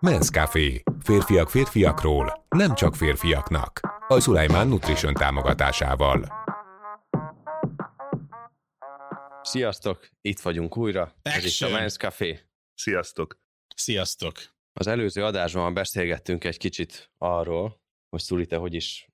[0.00, 0.82] Men's Café.
[1.02, 3.80] Férfiak férfiakról, nem csak férfiaknak.
[4.08, 6.32] A Szulajmán Nutrition támogatásával.
[9.42, 11.14] Sziasztok, itt vagyunk újra.
[11.22, 11.82] Ez itt a Action!
[11.82, 12.40] Men's Café.
[12.74, 13.38] Sziasztok!
[13.76, 14.34] Sziasztok!
[14.72, 19.08] Az előző adásban beszélgettünk egy kicsit arról, hogy Szuli, te hogy is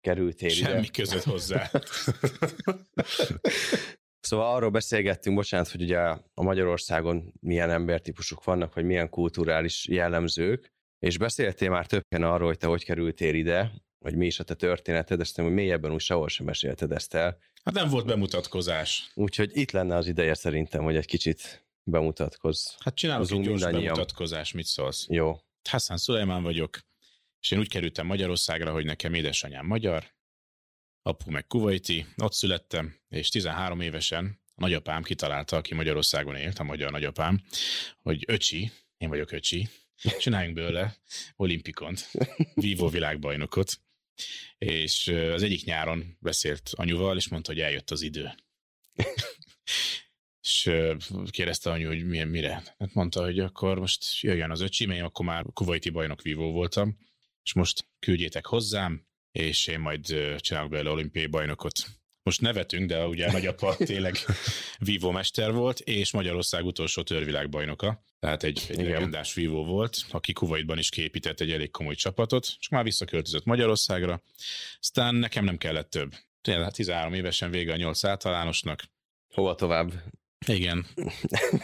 [0.00, 0.88] kerültél Semmi ide.
[0.92, 1.70] között hozzá.
[4.24, 5.98] Szóval arról beszélgettünk, bocsánat, hogy ugye
[6.34, 12.58] a Magyarországon milyen embertípusok vannak, vagy milyen kulturális jellemzők, és beszéltél már többen arról, hogy
[12.58, 16.28] te hogy kerültél ide, hogy mi is a te történeted, ezt hogy mélyebben úgy sehol
[16.28, 17.38] sem mesélted ezt el.
[17.64, 19.10] Hát nem volt bemutatkozás.
[19.14, 22.66] Úgyhogy itt lenne az ideje szerintem, hogy egy kicsit bemutatkozz.
[22.78, 25.06] Hát csinálunk egy gyors bemutatkozás, mit szólsz?
[25.08, 25.36] Jó.
[25.68, 26.78] Hassan Szulajmán vagyok,
[27.40, 30.04] és én úgy kerültem Magyarországra, hogy nekem édesanyám magyar,
[31.06, 36.64] apu meg kuvaiti, ott születtem, és 13 évesen a nagyapám kitalálta, aki Magyarországon élt, a
[36.64, 37.42] magyar nagyapám,
[38.02, 39.68] hogy öcsi, én vagyok öcsi,
[40.18, 40.96] csináljunk belőle
[41.36, 42.10] olimpikont,
[42.54, 43.80] vívó világbajnokot,
[44.58, 48.34] és az egyik nyáron beszélt anyuval, és mondta, hogy eljött az idő.
[50.42, 50.70] és
[51.30, 52.74] kérdezte anyu, hogy milyen, mire.
[52.78, 56.98] Hát mondta, hogy akkor most jöjjön az öcsim, én akkor már kuvaiti bajnok vívó voltam,
[57.42, 59.06] és most küldjétek hozzám,
[59.38, 61.86] és én majd csinálok belőle olimpiai bajnokot.
[62.22, 64.16] Most nevetünk, de ugye nagyapa tényleg
[64.78, 68.04] vívómester volt, és Magyarország utolsó törvilágbajnoka.
[68.18, 72.68] Tehát egy, egy legendás vívó volt, aki Kuwaitban is képített egy elég komoly csapatot, és
[72.68, 74.22] már visszaköltözött Magyarországra.
[74.80, 76.14] Aztán nekem nem kellett több.
[76.40, 78.84] Tényleg 13 évesen vége a 8 általánosnak.
[79.34, 79.92] Hova tovább?
[80.46, 80.86] Igen.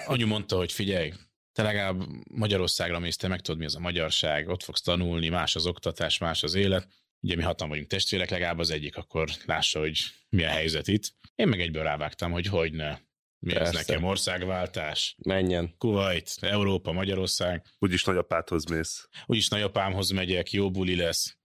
[0.06, 1.12] Anyu mondta, hogy figyelj,
[1.52, 5.56] te legalább Magyarországra mész, te meg tudod, mi az a magyarság, ott fogsz tanulni, más
[5.56, 6.88] az oktatás, más az élet.
[7.20, 11.14] Ugye mi hatan vagyunk testvérek, legalább az egyik akkor lássa, hogy mi a helyzet itt.
[11.34, 12.98] Én meg egyből rávágtam, hogy hogy ne.
[13.38, 13.78] Mi ez Persze.
[13.78, 15.16] nekem országváltás?
[15.18, 15.74] Menjen.
[15.78, 17.66] Kuwait, Európa, Magyarország.
[17.78, 19.08] Úgyis nagyapádhoz mész.
[19.26, 21.38] Úgyis nagyapámhoz megyek, jó buli lesz.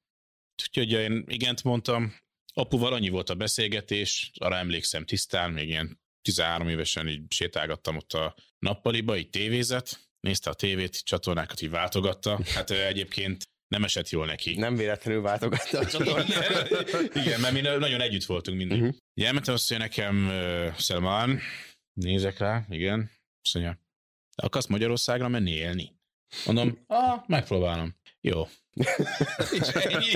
[0.62, 2.16] Úgyhogy én igent mondtam.
[2.53, 8.14] Apuval annyi volt a beszélgetés, arra emlékszem tisztán, még ilyen 13 évesen így sétálgattam ott
[8.14, 12.40] a nappaliba, így tévézet, nézte a tévét, csatornákat így váltogatta.
[12.53, 14.56] Hát ő egyébként nem esett jól neki.
[14.56, 16.24] Nem véletlenül váltogatta a.
[17.14, 18.81] Igen, mert mi nagyon együtt voltunk mindig.
[18.81, 18.96] Uh-huh.
[19.16, 21.40] Ugye elmentem azt, hogy nekem uh, Selman,
[21.94, 23.12] nézek rá, igen,
[23.42, 23.80] azt mondja,
[24.36, 25.94] akarsz Magyarországra menni élni?
[26.46, 27.96] Mondom, ah, megpróbálom.
[28.22, 28.48] Jó.
[29.74, 30.12] Ennyi,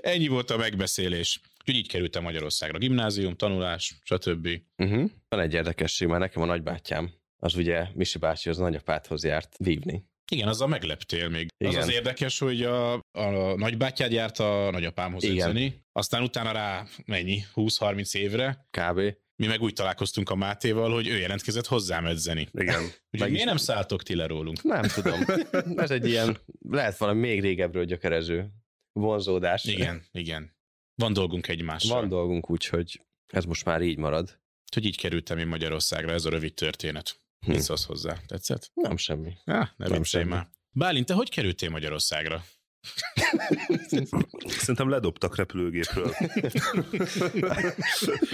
[0.00, 1.40] ennyi volt a megbeszélés.
[1.58, 2.78] Úgyhogy így kerültem Magyarországra.
[2.78, 4.48] Gimnázium, tanulás, stb.
[4.76, 5.10] Uh-huh.
[5.28, 10.04] Van egy érdekesség, mert nekem a nagybátyám, az ugye Misi bácsi az nagyapádhoz járt vívni.
[10.32, 11.48] Igen, azzal megleptél még.
[11.56, 11.74] Igen.
[11.74, 15.36] Az az érdekes, hogy a, a nagybátyád járt a nagyapámhoz Igen.
[15.36, 19.00] edzeni, aztán utána rá mennyi, 20-30 évre, Kb.
[19.36, 22.48] mi meg úgy találkoztunk a Mátéval, hogy ő jelentkezett hozzám edzeni.
[22.52, 22.82] Igen.
[23.12, 24.62] Úgyhogy miért nem szálltok ti le rólunk?
[24.62, 25.20] Nem tudom.
[25.84, 28.50] Ez egy ilyen, lehet valami még régebről gyökerező
[28.92, 29.64] vonzódás.
[29.64, 30.56] Igen, igen.
[30.94, 32.00] Van dolgunk egymással.
[32.00, 34.42] Van dolgunk úgy, hogy ez most már így marad.
[34.74, 37.23] Hogy így kerültem én Magyarországra, ez a rövid történet.
[37.44, 37.50] Hm.
[37.50, 38.16] Mit szólsz hozzá?
[38.26, 38.70] Tetszett?
[38.74, 39.32] Nem semmi.
[39.44, 40.28] Ah, ne Nem semmi.
[40.30, 40.48] már.
[40.70, 42.44] Bálint, te hogy kerültél Magyarországra?
[44.58, 46.14] Szerintem ledobtak repülőgépről.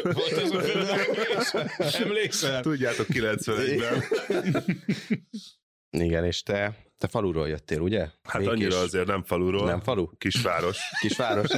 [0.03, 0.63] Volt ez a?
[2.03, 2.63] Emlékszel?
[2.63, 4.05] Tudjátok, 91-ben.
[5.91, 7.99] Igen, és te, te faluról jöttél, ugye?
[8.01, 9.67] Hát Békés- annyira azért nem faluról.
[9.67, 10.07] Nem falu?
[10.19, 10.79] Kisváros.
[11.01, 11.49] Kisváros?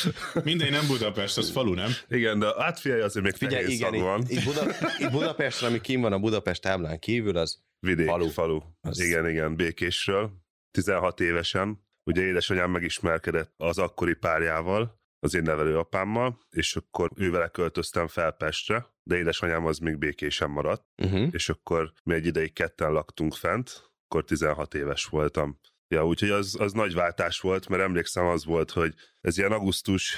[0.44, 1.90] Mindegy, nem Budapest, az falu, nem?
[2.08, 4.20] Igen, de hát figyelj, azért még Figyelj, nehéz igen, szag van.
[4.20, 4.62] itt, itt, Buda,
[4.98, 8.28] itt Budapesten, ami kim van a Budapest táblán kívül, az Vidék, Falu.
[8.28, 8.58] falu.
[8.58, 8.70] falu.
[8.80, 10.30] Az- Igen, igen, Békésről.
[10.70, 11.84] 16 évesen.
[12.04, 18.86] Ugye édesanyám megismerkedett az akkori párjával, az én nevelőapámmal, és akkor ővele költöztem fel Pestre,
[19.02, 21.28] de édesanyám az még békésen maradt, uh-huh.
[21.30, 25.58] és akkor mi egy ideig ketten laktunk fent, akkor 16 éves voltam.
[25.88, 30.16] Ja, úgyhogy az, az nagy váltás volt, mert emlékszem az volt, hogy ez ilyen augusztus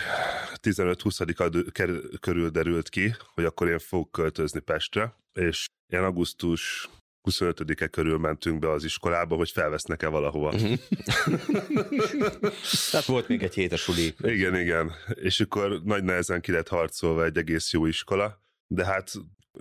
[0.63, 6.89] 15-20 ker- körül derült ki, hogy akkor én fogok költözni Pestre, és ilyen augusztus
[7.31, 10.53] 25-e körül mentünk be az iskolába, hogy felvesznek-e valahova.
[10.53, 10.79] Uh-huh.
[12.91, 14.15] Tehát volt még egy hét a suli.
[14.19, 14.93] Igen, igen.
[15.15, 19.13] És akkor nagy nehezen ki lett harcolva egy egész jó iskola, de hát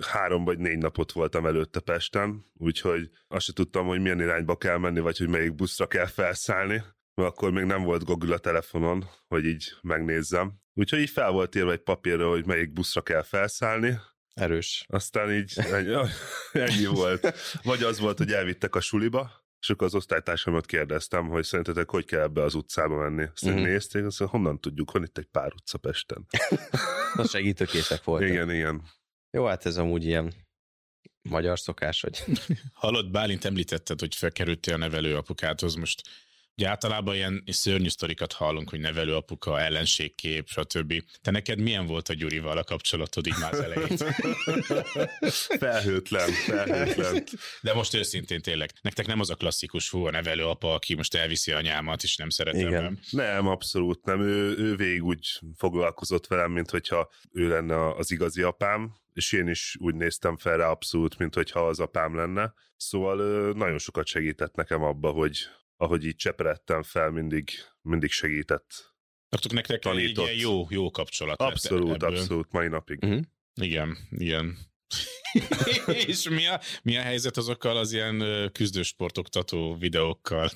[0.01, 4.78] három vagy négy napot voltam előtte Pesten, úgyhogy azt se tudtam, hogy milyen irányba kell
[4.78, 6.84] menni, vagy hogy melyik buszra kell felszállni,
[7.16, 10.54] mert akkor még nem volt Google a telefonon, hogy így megnézzem.
[10.74, 14.00] Úgyhogy így fel volt írva egy papírra, hogy melyik buszra kell felszállni,
[14.34, 14.86] Erős.
[14.88, 15.96] aztán így ennyi,
[16.68, 17.34] ennyi volt.
[17.63, 22.06] Vagy az volt, hogy elvittek a suliba, és akkor az osztálytársamat kérdeztem, hogy szerintetek hogy
[22.06, 23.24] kell ebbe az utcába menni.
[23.34, 23.54] Azt Mhm.
[23.54, 23.68] uh-huh.
[23.69, 26.25] nézték, azt honnan tudjuk, van itt egy pár utca Pesten.
[27.16, 28.30] Na segítőkészek voltak.
[28.30, 28.81] Igen, igen.
[29.38, 30.33] Jó, hát ez amúgy ilyen
[31.30, 32.24] Magyar szokás, hogy
[32.74, 36.01] Hallott, Bálint említetted, hogy felkerültél a nevelőapukádhoz most.
[36.57, 40.94] Ugye általában ilyen szörnyű sztorikat hallunk, hogy nevelőapuka, ellenségkép, stb.
[41.21, 43.97] Te neked milyen volt a Gyurival a kapcsolatod így már az elején?
[45.59, 47.23] Felhőtlen, felhőtlen.
[47.61, 51.51] De most őszintén tényleg, nektek nem az a klasszikus hú, a nevelőapa, aki most elviszi
[51.51, 52.67] anyámat, és nem szeretem.
[52.67, 52.83] Igen.
[52.83, 53.00] Nem?
[53.09, 54.21] Nem, abszolút nem.
[54.21, 59.47] Ő, ő végig úgy foglalkozott velem, mint hogyha ő lenne az igazi apám, és én
[59.47, 62.53] is úgy néztem fel rá abszolút, mint hogyha az apám lenne.
[62.77, 63.17] Szóval
[63.53, 65.38] nagyon sokat segített nekem abba, hogy
[65.83, 67.50] ahogy így cseperedtem fel, mindig,
[67.81, 68.95] mindig segített.
[69.30, 70.25] Akkor nektek egy Tanított.
[70.25, 72.97] ilyen jó, jó kapcsolat lett Abszolút, abszolút, mai napig.
[73.06, 73.19] Mhm.
[73.62, 74.57] Igen, igen.
[76.07, 80.50] és mi a, mi a helyzet azokkal az ilyen küzdősportoktató videókkal?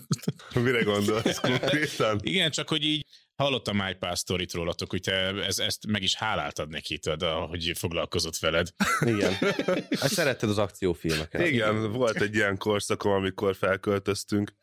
[0.53, 2.19] Mire gondolsz konkrétan?
[2.23, 3.05] Igen, csak hogy így
[3.37, 5.13] hallottam pár sztorit rólatok, hogy te
[5.43, 8.67] ez, ezt meg is háláltad neki, tudod, hogy foglalkozott veled.
[8.99, 9.33] igen.
[9.99, 11.47] Hát szeretted az akciófilmeket.
[11.47, 14.53] Igen, volt egy ilyen korszakom, amikor felköltöztünk,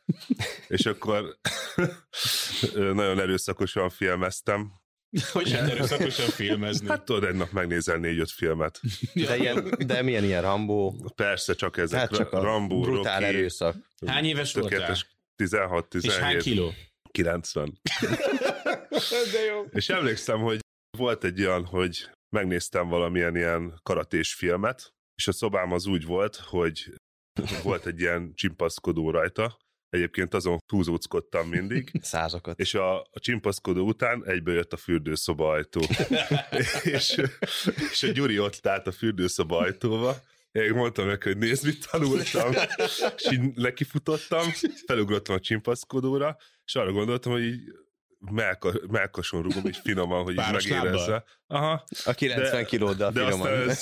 [0.68, 1.38] és akkor
[3.00, 4.72] nagyon erőszakosan filmeztem.
[5.32, 6.88] Hogy lehet erőszakosan filmezni.
[6.88, 8.80] Hát tudod, egy nap megnézel négy-öt filmet.
[9.12, 11.12] De, ilyen, de milyen ilyen Rambó?
[11.14, 11.98] Persze, csak ezek.
[11.98, 13.76] Hát csak a Rambo, brutál Rocky, erőszak.
[14.06, 14.70] Hány éves voltál?
[14.70, 15.06] tökéletes
[15.36, 16.72] 16, És hány 17, kiló?
[17.14, 17.80] 90.
[19.32, 19.64] De jó.
[19.70, 20.58] És emlékszem, hogy
[20.98, 26.36] volt egy olyan, hogy megnéztem valamilyen ilyen karatés filmet, és a szobám az úgy volt,
[26.36, 26.94] hogy
[27.62, 29.56] volt egy ilyen csimpaszkodó rajta,
[29.88, 32.58] egyébként azon húzóckodtam mindig, Százakat.
[32.58, 35.80] és a, a csimpaszkodó után egybe jött a fürdőszoba ajtó.
[36.82, 37.22] és,
[37.90, 40.16] és a Gyuri ott állt a fürdőszoba ajtóba,
[40.62, 42.52] én mondtam neki, hogy nézd, mit tanultam,
[43.16, 44.52] és így nekifutottam,
[44.86, 47.60] felugrottam a csimpaszkodóra, és arra gondoltam, hogy így
[48.30, 50.84] melka, melkason rugom, így finoman, hogy így Páros lábbal?
[50.84, 51.24] megérezze.
[51.46, 53.52] Aha, A 90 De- kiló, de finoman.
[53.52, 53.78] aztán, ez,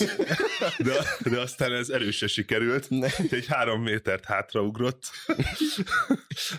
[0.78, 3.08] de, de aztán ez erősen sikerült, Ne.
[3.30, 5.02] egy három métert hátraugrott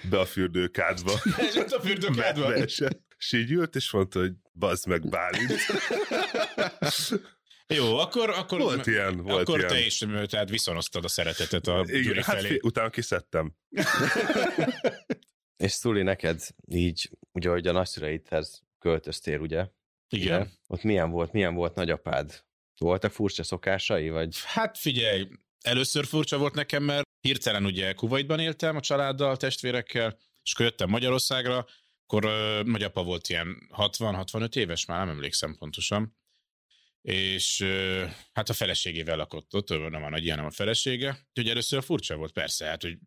[0.10, 1.12] be a fürdőkádba.
[1.58, 2.54] Ott a fürdőkádban.
[2.54, 3.02] Beesett.
[3.18, 5.54] És így ült, és mondta, hogy bazd meg Bálint.
[7.76, 9.72] Jó, akkor, akkor, Volt ilyen, volt akkor ilyen.
[9.72, 12.48] te is tehát viszonoztad a szeretetet a Gyuri Igen, hát felé.
[12.48, 13.54] fi, utána kiszedtem.
[15.64, 19.68] És Szuli, neked így, ugye, hogy a nagyszüleidhez költöztél, ugye?
[20.10, 20.42] Igen.
[20.42, 20.50] Ugye?
[20.68, 22.44] Ott milyen volt, milyen volt nagyapád?
[22.78, 24.38] Voltak furcsa szokásai, vagy?
[24.44, 25.28] Hát figyelj,
[25.62, 30.90] először furcsa volt nekem, mert hirtelen ugye Kuwaitban éltem a családdal, testvérekkel, és akkor jöttem
[30.90, 31.66] Magyarországra,
[32.06, 36.18] akkor uh, nagyapa volt ilyen 60-65 éves, már nem emlékszem pontosan,
[37.08, 37.62] és
[38.34, 41.10] hát a feleségével lakott ott, nem a nagy hanem a felesége.
[41.10, 42.98] Úgyhogy először furcsa volt persze, hát, hogy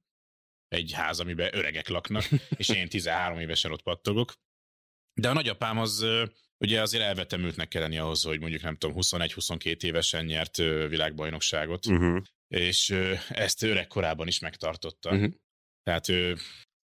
[0.69, 2.25] egy ház, amiben öregek laknak,
[2.57, 4.33] és én 13 évesen ott pattogok.
[5.21, 6.07] De a nagyapám az
[6.59, 12.23] ugye azért elvetemültnek kell lenni ahhoz, hogy mondjuk nem tudom, 21-22 évesen nyert világbajnokságot, Uh-huh.
[12.49, 12.91] és
[13.29, 15.13] ezt öreg korában is megtartotta.
[15.15, 15.31] Mhm.
[15.83, 16.37] Tehát ő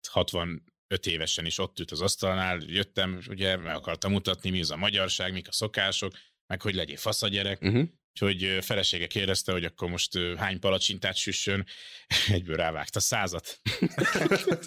[0.09, 0.61] 65
[1.07, 5.33] évesen is ott ült az asztalnál, jöttem, ugye meg akartam mutatni, mi az a magyarság,
[5.33, 6.13] mik a szokások,
[6.51, 7.89] meg hogy legyél fasz a gyerek, Uh-huh.
[8.13, 11.67] Úgyhogy felesége kérdezte, hogy akkor most hány palacsintát süssön,
[12.29, 13.61] egyből rávágta százat.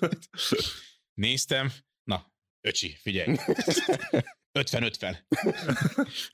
[1.13, 3.35] Néztem, na, öcsi, figyelj.
[4.59, 5.17] 50-50.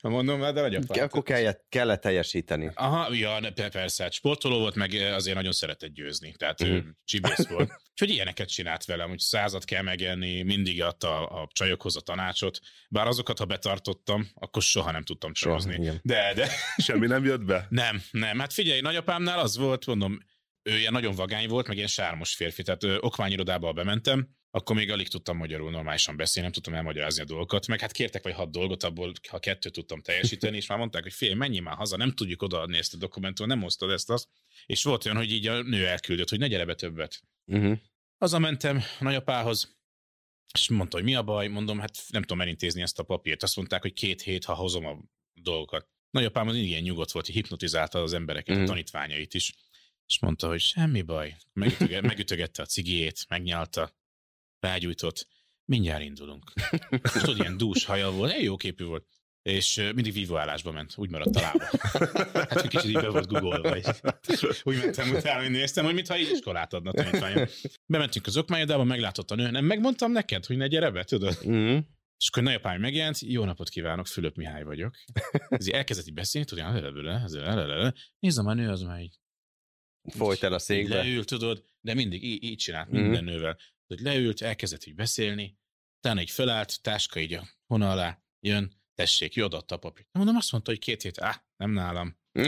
[0.02, 1.04] Mondom, hát de vagy apám.
[1.04, 2.70] Akkor kellett, kellett teljesíteni.
[2.74, 3.38] Aha, ja,
[3.70, 6.88] persze, hát sportoló volt, meg eh, azért nagyon szeretett győzni, tehát ő Mhm.
[7.04, 7.70] csibész volt.
[7.92, 12.58] Úgyhogy ilyeneket csinált velem, hogy százat kell megenni, mindig adta a, a csajokhoz a tanácsot,
[12.88, 16.00] bár azokat, ha betartottam, akkor soha nem tudtam csajozni.
[16.02, 17.66] De, de, Semmi nem jött be?
[17.70, 20.18] nem, nem, hát figyelj, nagyapámnál az volt, mondom,
[20.62, 24.90] ő ilyen nagyon vagány volt, meg ilyen sármos férfi, tehát ö, okmányirodába bementem, akkor még
[24.90, 28.50] alig tudtam magyarul normálisan beszélni, nem tudtam elmagyarázni a dolgokat, meg hát kértek vagy hat
[28.50, 32.12] dolgot, abból ha kettőt tudtam teljesíteni, és már mondták, hogy fél, menjél már haza, nem
[32.12, 34.28] tudjuk odaadni ezt a dokumentumot, nem osztod ezt azt.
[34.66, 37.22] És volt olyan, hogy így a nő elküldött, hogy ne gyere be többet.
[37.46, 37.78] Uh-huh.
[38.18, 39.78] Hazamentem a nagyapához,
[40.54, 43.42] és mondta, hogy mi a baj, mondom, hát nem tudom elintézni ezt a papírt.
[43.42, 44.98] Azt mondták, hogy két hét, ha hozom a
[45.34, 45.88] dolgokat.
[46.10, 48.64] Nagyapám az ilyen nyugodt volt, hogy hipnotizálta az embereket, Mhm.
[48.64, 49.54] a tanítványait is.
[50.06, 51.36] És mondta, hogy semmi baj.
[51.52, 53.98] Megütöge, megütögette a cigijét, megnyalta,
[54.60, 55.28] rágyújtott.
[55.64, 56.52] Mindjárt indulunk.
[57.12, 59.06] Tudod, ilyen dús haja volt, egy jó képű volt.
[59.42, 61.64] És mindig vívóállásba ment, úgy maradt a lába.
[62.32, 63.76] Hát, kicsit így be volt googolva.
[64.62, 67.46] Úgy mentem utána, hogy néztem, hogy mintha így iskolát adna tanítványom.
[67.86, 69.50] Bementünk az okmányodába, meglátott a nő.
[69.50, 71.36] Nem megmondtam neked, hogy ne gyere be, tudod?
[71.44, 71.78] Uh-huh.
[72.18, 74.94] És akkor nagyapám megjelent, jó napot kívánok, Fülöp Mihály vagyok.
[75.48, 79.18] Ez elkezdett így beszélni, tudod, nézem a nő, az már így
[80.02, 80.94] Folyt el a székbe.
[80.94, 83.00] leült, tudod, de mindig így, így csinált Mhm.
[83.00, 83.58] minden nővel.
[83.90, 85.58] Hogy leült, elkezdett így beszélni,
[86.02, 90.08] utána így fölállt, táska így a hona alá, jön, tessék, jó adta a papírt.
[90.12, 92.18] Mondom, azt mondta, hogy két hét, á, nem nálam.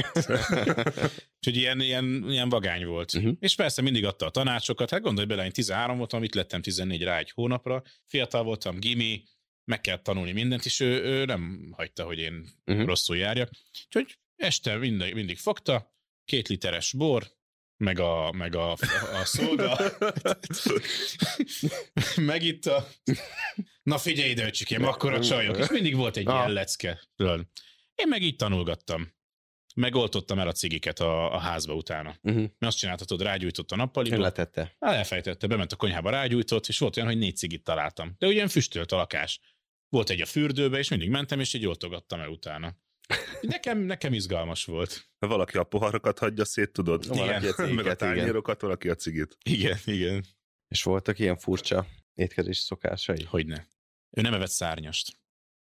[1.39, 3.13] Úgyhogy ilyen, ilyen, ilyen vagány volt.
[3.13, 3.31] Mhm.
[3.39, 4.91] És persze mindig adta a tanácsokat.
[4.91, 7.83] Hát gondolj bele, én 13 voltam, itt lettem 14 rá egy hónapra.
[8.07, 9.23] Fiatal voltam, gimi,
[9.65, 12.85] meg kell tanulni mindent, és ő, ő nem hagyta, hogy én Mhm.
[12.85, 13.51] rosszul járjak.
[13.87, 17.27] Úgyhogy este mindig, mindig fogta, két literes bor,
[17.77, 18.71] meg a, meg a,
[19.21, 19.79] a szóda,
[22.17, 22.89] megitta.
[23.83, 25.57] Na figyelj ide, öcsikém, akkor a csajok.
[25.59, 26.35] És mindig volt egy Ah.
[26.35, 27.01] ilyen lecke.
[27.95, 29.13] Én meg így tanulgattam.
[29.75, 32.17] Megoltottam el a cigiket a, a házba utána.
[32.23, 32.41] Uh-huh.
[32.41, 34.19] Mert azt csinálta, tudod, rágyújtott a nappaliba.
[34.19, 34.77] Letette.
[34.79, 38.15] Elfejtette, bement a konyhába, rágyújtott, és volt olyan, hogy négy cigit találtam.
[38.19, 39.41] De ugyan füstölt a lakás.
[39.89, 42.77] Volt egy a fürdőbe, és mindig mentem, és így oltogattam el utána.
[43.41, 45.11] Nekem, nekem izgalmas volt.
[45.19, 47.07] Valaki a poharakat hagyja szét, tudod?
[47.07, 47.97] Valaki a Meg a cigiket, igen.
[47.97, 49.37] tányérokat, valaki a cigit.
[49.45, 50.25] Igen, igen.
[50.69, 53.25] És voltak ilyen furcsa étkezés szokásai?
[53.25, 53.67] Hogyne.
[54.11, 55.21] Ő nem evett szárnyast.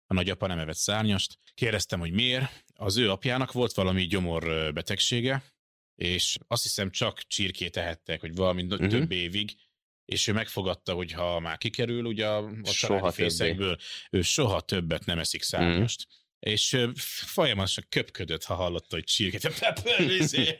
[0.06, 1.38] A nagyapa nem evett szárnyast.
[1.54, 2.64] Kérdeztem, hogy miért.
[2.74, 5.42] Az ő apjának volt valami gyomor betegsége,
[5.94, 8.88] és azt hiszem csak csirkét ehettek, hogy valami uh-huh.
[8.88, 9.56] Több évig,
[10.04, 13.28] és ő megfogadta, hogy ha már kikerül ugye a, a Soha családi többé.
[13.28, 13.76] fészekből,
[14.10, 16.06] ő soha többet nem eszik szárnyast.
[16.08, 16.23] Mhm.
[16.44, 16.76] És
[17.26, 19.50] folyamatosan köpködött, ha hallotta, hogy csirke.
[20.18, 20.58] Izé.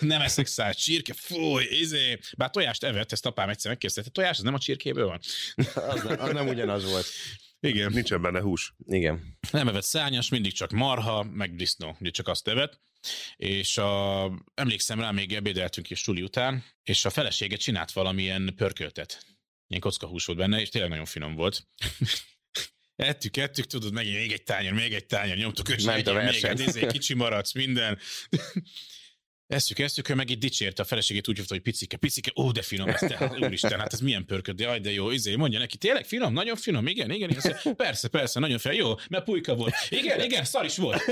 [0.00, 2.18] nem eszek szár csirke, fúj, izé.
[2.36, 5.20] Bár tojást evett, ezt apám egyszer megkérdezte, "Te tojás, ez nem a csirkéből van?
[5.74, 7.06] Az nem, az nem ugyanaz volt.
[7.60, 7.92] Igen.
[7.92, 8.74] Nincsen benne hús.
[8.86, 9.38] Igen.
[9.50, 12.80] Nem evett szárnyas, mindig csak marha, meg disznó, ugye csak azt evett.
[13.36, 19.24] És a, emlékszem rá, még ebédeltünk is suli után, és a felesége csinált valamilyen pörköltet.
[19.66, 21.66] Ilyen kockahús volt benne, és tényleg nagyon finom volt.
[23.00, 26.60] Ettük, ettük, tudod, megint még egy tányér, még egy tányér, nyomtuk, és Ment a még
[26.60, 27.98] izé, kicsi maradsz, minden.
[29.46, 32.62] Eszük, eszük, ő meg itt dicsérte a feleségét, úgy hívta, hogy picike, picike, ó, de
[32.62, 35.76] finom, ez te, úristen, hát ez milyen pörköd, de jaj, de jó, izé, mondja neki,
[35.76, 39.74] tényleg finom, nagyon finom, igen, igen, igen, persze, persze, nagyon finom, jó, mert pulyka volt,
[39.88, 41.02] igen, igen, szar is volt.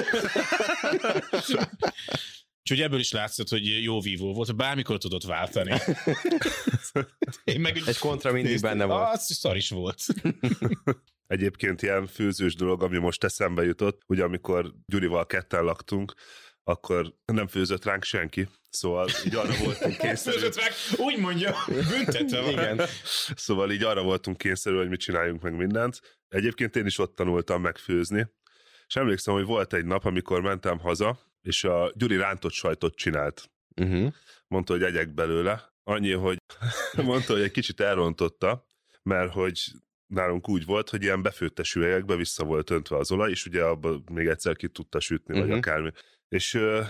[2.60, 5.80] Úgyhogy ebből is látszott, hogy jó vívó volt, bármikor tudott váltani.
[7.44, 9.08] Én meg Egy kontra mindig néztem, benne volt.
[9.12, 10.04] Az szar is volt.
[11.28, 16.12] Egyébként ilyen főzős dolog, ami most eszembe jutott, ugye amikor Gyurival ketten laktunk,
[16.62, 22.50] akkor nem főzött ránk senki, szóval így arra voltunk Főzött meg, úgy mondja, büntetve van.
[22.50, 22.80] Igen.
[23.34, 26.00] szóval így arra voltunk kényszerű, hogy mit csináljunk meg mindent.
[26.28, 28.26] Egyébként én is ott tanultam megfőzni,
[28.86, 33.50] és emlékszem, hogy volt egy nap, amikor mentem haza, és a Gyuri rántott sajtot csinált.
[33.76, 34.12] Uh-huh.
[34.46, 35.72] Mondta, hogy egyek belőle.
[35.82, 36.36] Annyi, hogy
[37.04, 38.66] mondta, hogy egy kicsit elrontotta,
[39.02, 39.60] mert hogy
[40.08, 44.00] nálunk úgy volt, hogy ilyen befőttes üvegekbe vissza volt öntve az olaj, és ugye abba
[44.12, 45.48] még egyszer ki tudta sütni, uh-huh.
[45.48, 45.68] vagy Mhm.
[45.68, 45.90] akármi.
[46.28, 46.82] És ö,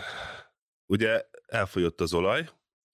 [0.86, 2.48] ugye elfogyott az olaj,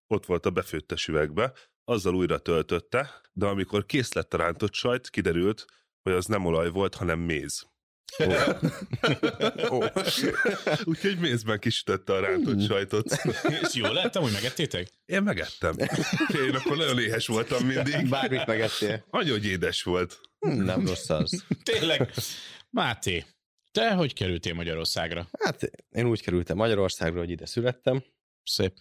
[0.07, 1.53] ott volt a befőttes üvegbe,
[1.85, 5.65] azzal újra töltötte, de amikor kész lett a rántott sajt, kiderült,
[6.03, 7.73] hogy az nem olaj volt, hanem méz.
[9.71, 9.85] Ó.
[10.85, 13.11] Úgyhogy mézben kisütötte a rántott sajtot.
[13.63, 14.89] És jó lett, hogy megettétek?
[15.07, 15.75] Én megettem.
[16.47, 18.09] Én akkor nagyon éhes voltam mindig.
[18.09, 19.05] Bármit megettél.
[19.11, 20.21] Nagyon édes volt.
[20.39, 21.45] Hm, Nem rossz az.
[21.63, 22.11] Tényleg.
[22.71, 23.25] Máté,
[23.73, 25.29] te hogy kerültél Magyarországra?
[25.45, 28.05] Hát én úgy kerültem Magyarországra, hogy ide születtem.
[28.45, 28.75] Szép.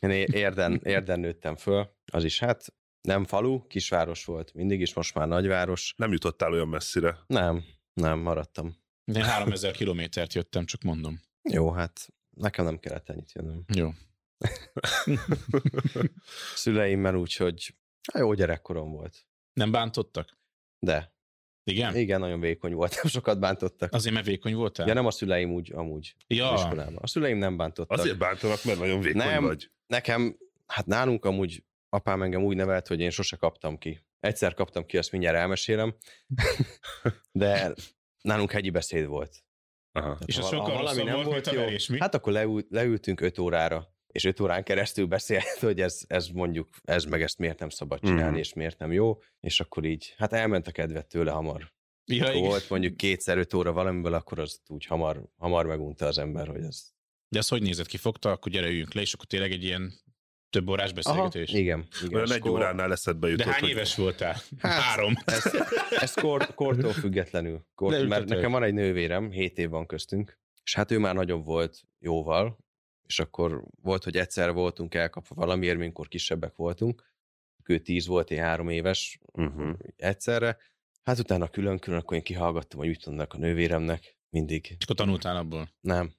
[0.00, 1.90] Én érden, érden nőttem föl.
[2.12, 4.54] Az is hát nem falu, kisváros volt.
[4.54, 5.94] Mindig is, most már nagyváros.
[5.96, 7.18] Nem jutottál olyan messzire.
[7.26, 8.76] Nem, nem, maradtam.
[9.04, 11.20] Én 3000 kilométert jöttem, csak mondom.
[11.42, 13.64] Jó, hát nekem nem kellett ennyit jönnöm.
[13.74, 13.90] Jó.
[16.54, 17.74] Szüleimmel úgy, hogy
[18.12, 19.26] hát jó gyerekkorom volt.
[19.52, 20.38] Nem bántottak?
[20.78, 21.14] De
[21.64, 21.96] Igen?
[21.96, 23.92] igen, nagyon vékony voltam, sokat bántottak.
[23.92, 24.86] Azért, mert vékony voltál?
[24.86, 26.52] Ja, nem a szüleim úgy, amúgy Ja.
[26.52, 26.98] az iskolában.
[27.00, 27.98] A szüleim nem bántottak.
[27.98, 29.44] Azért bántanak, mert nagyon vékony Nem.
[29.44, 29.70] vagy.
[29.86, 31.64] Nekem, hát nálunk amúgy
[31.94, 34.00] apám engem úgy nevelt, hogy én sose kaptam ki.
[34.20, 35.96] Egyszer kaptam ki, azt mindjárt elmesélem.
[37.32, 37.74] De
[38.20, 39.44] nálunk hegyi beszéd volt.
[39.92, 40.18] Aha.
[40.26, 41.98] És Ha sokkal valami rosszabb nem volt, jó, verés, mi?
[42.00, 46.68] Hát akkor leült, leültünk öt órára, és öt órán keresztül beszélt, hogy ez, ez mondjuk,
[46.82, 48.36] ez meg ezt miért nem szabad csinálni, Mhm.
[48.38, 51.72] és miért nem jó, és akkor így, hát elment a kedvet tőle hamar.
[52.04, 56.18] ja, Ha volt mondjuk kétszer öt óra valamiből, akkor az úgy hamar, hamar megunta az
[56.18, 56.92] ember, hogy ez...
[57.28, 57.96] De ez hogy nézett ki?
[57.96, 59.92] Fogta, akkor gyere üljünk le, és akkor tényleg egy ilyen
[60.54, 61.52] több órás beszélgetés?
[61.52, 61.86] igen.
[62.02, 62.14] igen.
[62.14, 64.36] Olyan egy óránál eszedbe De jutott, hány hogy éves voltál?
[64.58, 65.14] Hát, Három.
[65.24, 65.52] Ez,
[65.90, 67.66] ez kor, kortól függetlenül.
[67.74, 68.36] Kort, mert Leültetek.
[68.36, 72.58] nekem van egy nővérem, 7 év van köztünk, és hát ő már nagyobb volt jóval,
[73.06, 77.12] és akkor volt, hogy egyszer voltunk elkapva valamiért, minkkor kisebbek voltunk.
[77.64, 79.72] Ő 10 volt, én három éves uh-huh.
[79.96, 80.56] egyszerre.
[81.02, 84.18] Hát utána külön-külön, akkor én kihallgattam, hogy mit tudnak a nővéremnek.
[84.30, 84.74] Mindig.
[84.78, 85.68] És akkor tanultál abból.
[85.80, 86.12] Nem.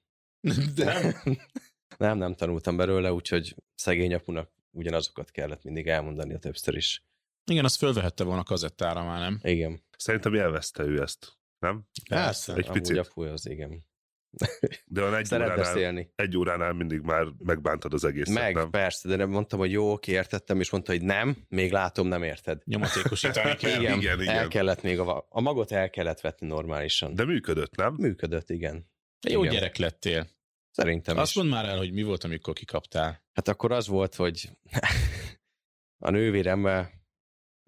[0.74, 1.12] De nem,
[1.98, 7.04] nem tanultam belőle, úgyhogy szegény apunak ugyanazokat kellett mindig elmondani a többször is.
[7.50, 9.38] Igen, az fölvehette volna kazettára már, nem?
[9.42, 9.84] Igen.
[9.96, 11.84] Szerintem élvezte ő ezt, nem?
[12.08, 12.54] Persze.
[12.54, 12.96] Egy amúgy picit.
[12.98, 13.84] apu az, igen.
[14.86, 16.12] De van egy Szeret óránál, beszélni.
[16.14, 18.70] egy óránál mindig már megbántad az egészet, Meg, nem?
[18.70, 22.22] persze, de nem mondtam, hogy jó, oké, értettem, és mondta, hogy nem, még látom, nem
[22.22, 22.62] érted.
[22.64, 23.80] Nyomatékosítani kell.
[23.80, 24.34] Igen, igen, igen.
[24.34, 27.14] el kellett még a, a magot el kellett vetni normálisan.
[27.14, 27.94] De De működött, nem?
[27.98, 28.90] működött, igen.
[29.20, 29.54] De jó Igen.
[29.54, 30.26] gyerek lettél.
[30.76, 31.36] Szerintem Azt is.
[31.36, 33.24] mondd már el, hogy mi volt, amikor kikaptál.
[33.32, 34.50] Hát akkor az volt, hogy
[36.06, 36.90] a nővéremmel,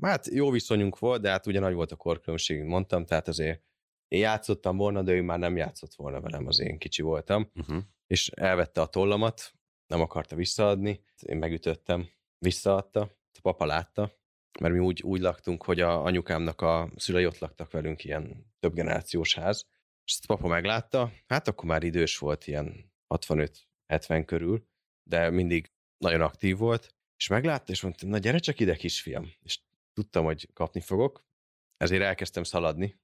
[0.03, 3.63] hát jó viszonyunk volt, de hát ugye nagy volt a korkülönbség, mint mondtam, tehát azért
[4.09, 7.83] én játszottam volna, de ő már nem játszott volna velem, az én kicsi voltam, Uh-huh.
[8.07, 9.53] és elvette a tollamat,
[9.87, 13.01] nem akarta visszaadni, én megütöttem, visszaadta,
[13.33, 14.13] a papa látta,
[14.61, 18.75] mert mi úgy, úgy laktunk, hogy a anyukámnak a szülei ott laktak velünk, ilyen több
[18.75, 19.67] generációs ház,
[20.05, 24.67] és ezt a papa meglátta, hát akkor már idős volt, ilyen 65-70 körül,
[25.03, 29.33] de mindig nagyon aktív volt, és meglátta, és mondta, na gyere csak ide, kisfiam.
[29.41, 29.61] És
[29.93, 31.25] tudtam, hogy kapni fogok,
[31.77, 33.01] ezért elkezdtem szaladni.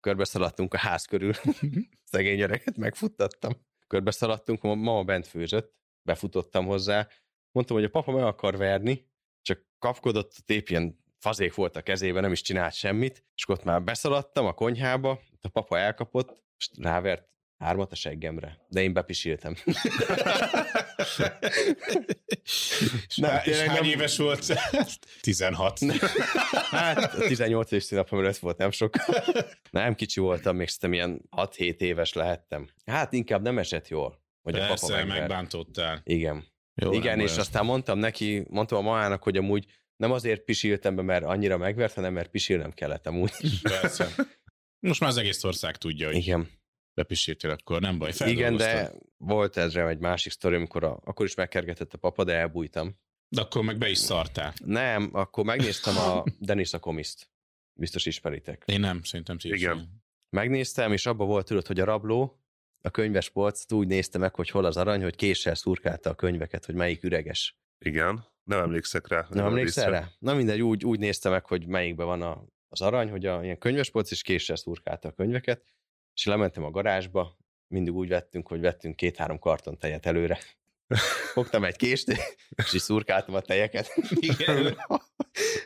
[0.00, 1.32] Körbe szaladtunk a ház körül,
[2.12, 3.52] szegény gyereket megfuttattam.
[3.86, 7.08] Körbe szaladtunk, ma- mama bent főzött, befutottam hozzá,
[7.50, 9.10] mondtam, hogy a papa meg akar verni,
[9.42, 13.82] csak kapkodott, tép ilyen fazék volt a kezében, nem is csinált semmit, és ott már
[13.82, 17.31] beszaladtam a konyhába, a papa elkapott, és rávert
[17.62, 19.54] hármat a seggemre, de én bepisiltem.
[23.06, 24.46] És, Nem, nem, és hány nem- éves volt?
[25.20, 25.78] 16.
[26.70, 28.94] Hát a 18 éves színapom előtt volt, nem sok.
[29.70, 32.68] Nem kicsi voltam, még szerintem ilyen 6-7 éves lehettem.
[32.86, 35.18] Hát inkább nem esett jól, hogy a papa Persze, megvert.
[35.18, 36.00] megbántottál.
[36.04, 36.44] Igen.
[36.74, 37.38] Jó, Igen, és baj.
[37.38, 39.66] aztán mondtam neki, mondtam a mamának, hogy amúgy
[39.96, 43.32] nem azért pisiltem be, mert annyira megvert, hanem mert pisilnem kellett amúgy.
[43.62, 44.08] Persze.
[44.78, 46.48] Most már az egész ország tudja, hogy Igen.
[46.94, 48.12] Bepisítél, akkor nem baj.
[48.18, 52.34] Igen, de volt ezre egy másik sztori, amikor a, akkor is megkergetett a papa, de
[52.34, 53.00] elbújtam.
[53.28, 54.52] De akkor meg be is szartál.
[54.64, 57.30] Nem, akkor megnéztem a Denis a komiszt.
[57.74, 58.62] Biztos ismeritek.
[58.66, 59.60] Én nem, szerintem ti is.
[59.60, 60.02] Igen.
[60.30, 62.42] Megnéztem, és abba volt tudod, hogy a rabló,
[62.80, 66.64] a könyves polcot úgy nézte meg, hogy hol az arany, hogy késsel szurkálta a könyveket,
[66.64, 67.56] hogy melyik üreges.
[67.78, 69.26] Igen, nem emlékszek rá.
[69.30, 70.00] Nem emlékszel Vissza.
[70.00, 70.10] rá?
[70.18, 73.58] Na mindegy, úgy, úgy nézte meg, hogy melyikben van a, az arany, hogy a ilyen
[73.58, 75.64] könyves polc, és késsel szurkálta a könyveket,
[76.14, 80.38] és lementem a garázsba, mindig úgy vettünk, hogy vettünk két-három karton tejet előre.
[81.32, 82.08] Fogtam egy kést,
[82.56, 83.92] és így szurkáltam a tejeket.
[84.20, 84.76] Igen.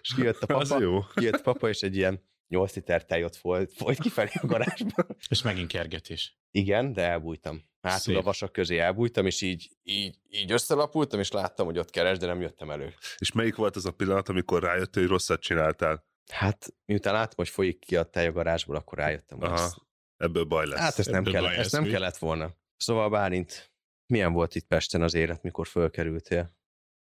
[0.00, 1.00] és kijött a Az papa, jó.
[1.14, 5.06] kijött a papa, és egy ilyen 8 liter tej ott folyt, folyt kifelé a garázsba.
[5.28, 6.38] És megint kergetés.
[6.50, 7.64] Igen, de elbújtam.
[7.80, 8.16] Hátul Szép.
[8.16, 12.26] a vasak közé elbújtam, és így, így, így összelapultam, és láttam, hogy ott keres, de
[12.26, 12.94] nem jöttem elő.
[13.18, 16.06] És melyik volt az a pillanat, amikor rájöttél, hogy rosszat csináltál?
[16.32, 19.62] Hát, miután láttam, hogy folyik ki a tej a garázsból, akkor rájöttem, hogy Aha.
[19.64, 19.76] ezt,
[20.16, 20.78] Ebből baj lesz.
[20.78, 21.90] hát ezt nem, Ebből kell, baj ezt nem mi?
[21.90, 22.54] kellett volna.
[22.76, 23.72] Szóval Bálint,
[24.06, 26.54] milyen volt itt Pesten az élet, mikor fölkerültél?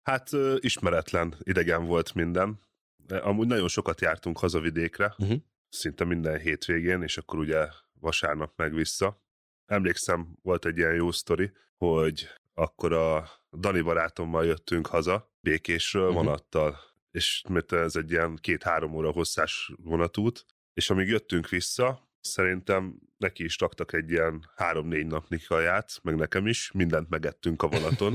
[0.02, 2.60] Hát ismeretlen, idegen volt minden.
[3.08, 5.34] Amúgy nagyon sokat jártunk hazavidékre, Mhm.
[5.68, 7.66] szinte minden hétvégén, és akkor ugye
[8.00, 9.22] vasárnap meg vissza.
[9.66, 16.14] Emlékszem, volt egy ilyen jó sztori, hogy akkor a Dani barátommal jöttünk haza Békésről Mhm.
[16.14, 16.78] vonattal,
[17.10, 23.44] és mert ez egy ilyen két-három óra hosszás vonatút, és amíg jöttünk vissza, szerintem neki
[23.44, 28.14] is raktak egy ilyen három-négy napnyi kaját, meg nekem is, mindent megettünk a vonaton.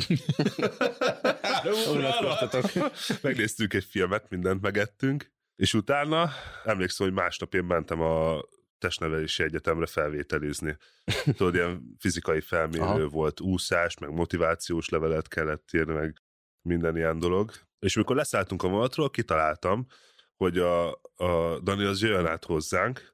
[1.94, 2.92] Unatkoztatok.
[3.22, 6.30] Megnéztünk egy filmet, mindent megettünk, és utána
[6.64, 8.42] emlékszem, hogy másnap én mentem a
[8.78, 10.78] testnevelési egyetemre felvételizni.
[11.38, 13.08] Tudod, ilyen fizikai felmérő Aha.
[13.08, 16.22] volt, úszás, meg motivációs levelet kellett írni, meg
[16.62, 17.52] minden ilyen dolog.
[17.80, 19.86] És amikor leszálltunk a vonatról, kitaláltam,
[20.36, 23.14] hogy a, a Dani az jöjjön át hozzánk,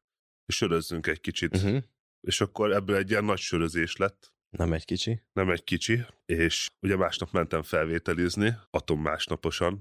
[0.51, 1.55] sörözzünk egy kicsit.
[1.55, 1.83] Uh-huh.
[2.21, 5.21] És akkor ebből egy ilyen nagy sörözés lett, Nem egy kicsi.
[5.33, 9.77] nem egy kicsi, és ugye másnap mentem felvételizni, atom másnaposan.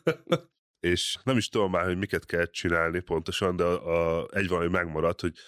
[0.80, 4.68] és nem is tudom már, hogy miket kell csinálni pontosan, de a, a, egy valami
[4.68, 5.38] megmaradt, hogy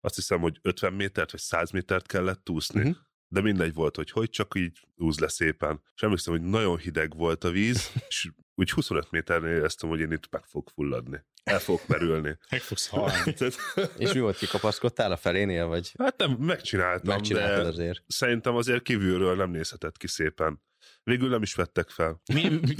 [0.00, 2.80] azt hiszem, hogy 50 métert vagy 100 métert kellett úszni.
[2.80, 2.96] Uh-huh.
[3.32, 5.82] De mindegy volt, hogy hogy csak így úsz le szépen.
[5.94, 10.12] És emlékszem, hogy nagyon hideg volt a víz, és úgy 25 méternél éreztem, hogy én
[10.12, 11.24] itt meg fog fulladni.
[11.42, 12.38] El fogok merülni.
[12.50, 13.32] Meg fogsz halni.
[13.34, 13.54] Tehát,
[13.98, 18.04] És mi volt, kikapaszkodtál a felénél, vagy hát nem, megcsináltam, megcsináltad de azért?
[18.06, 20.62] szerintem azért kívülről nem nézhetett ki szépen.
[21.02, 22.22] Végül nem is vettek fel.
[22.32, 22.74] Mi, mi,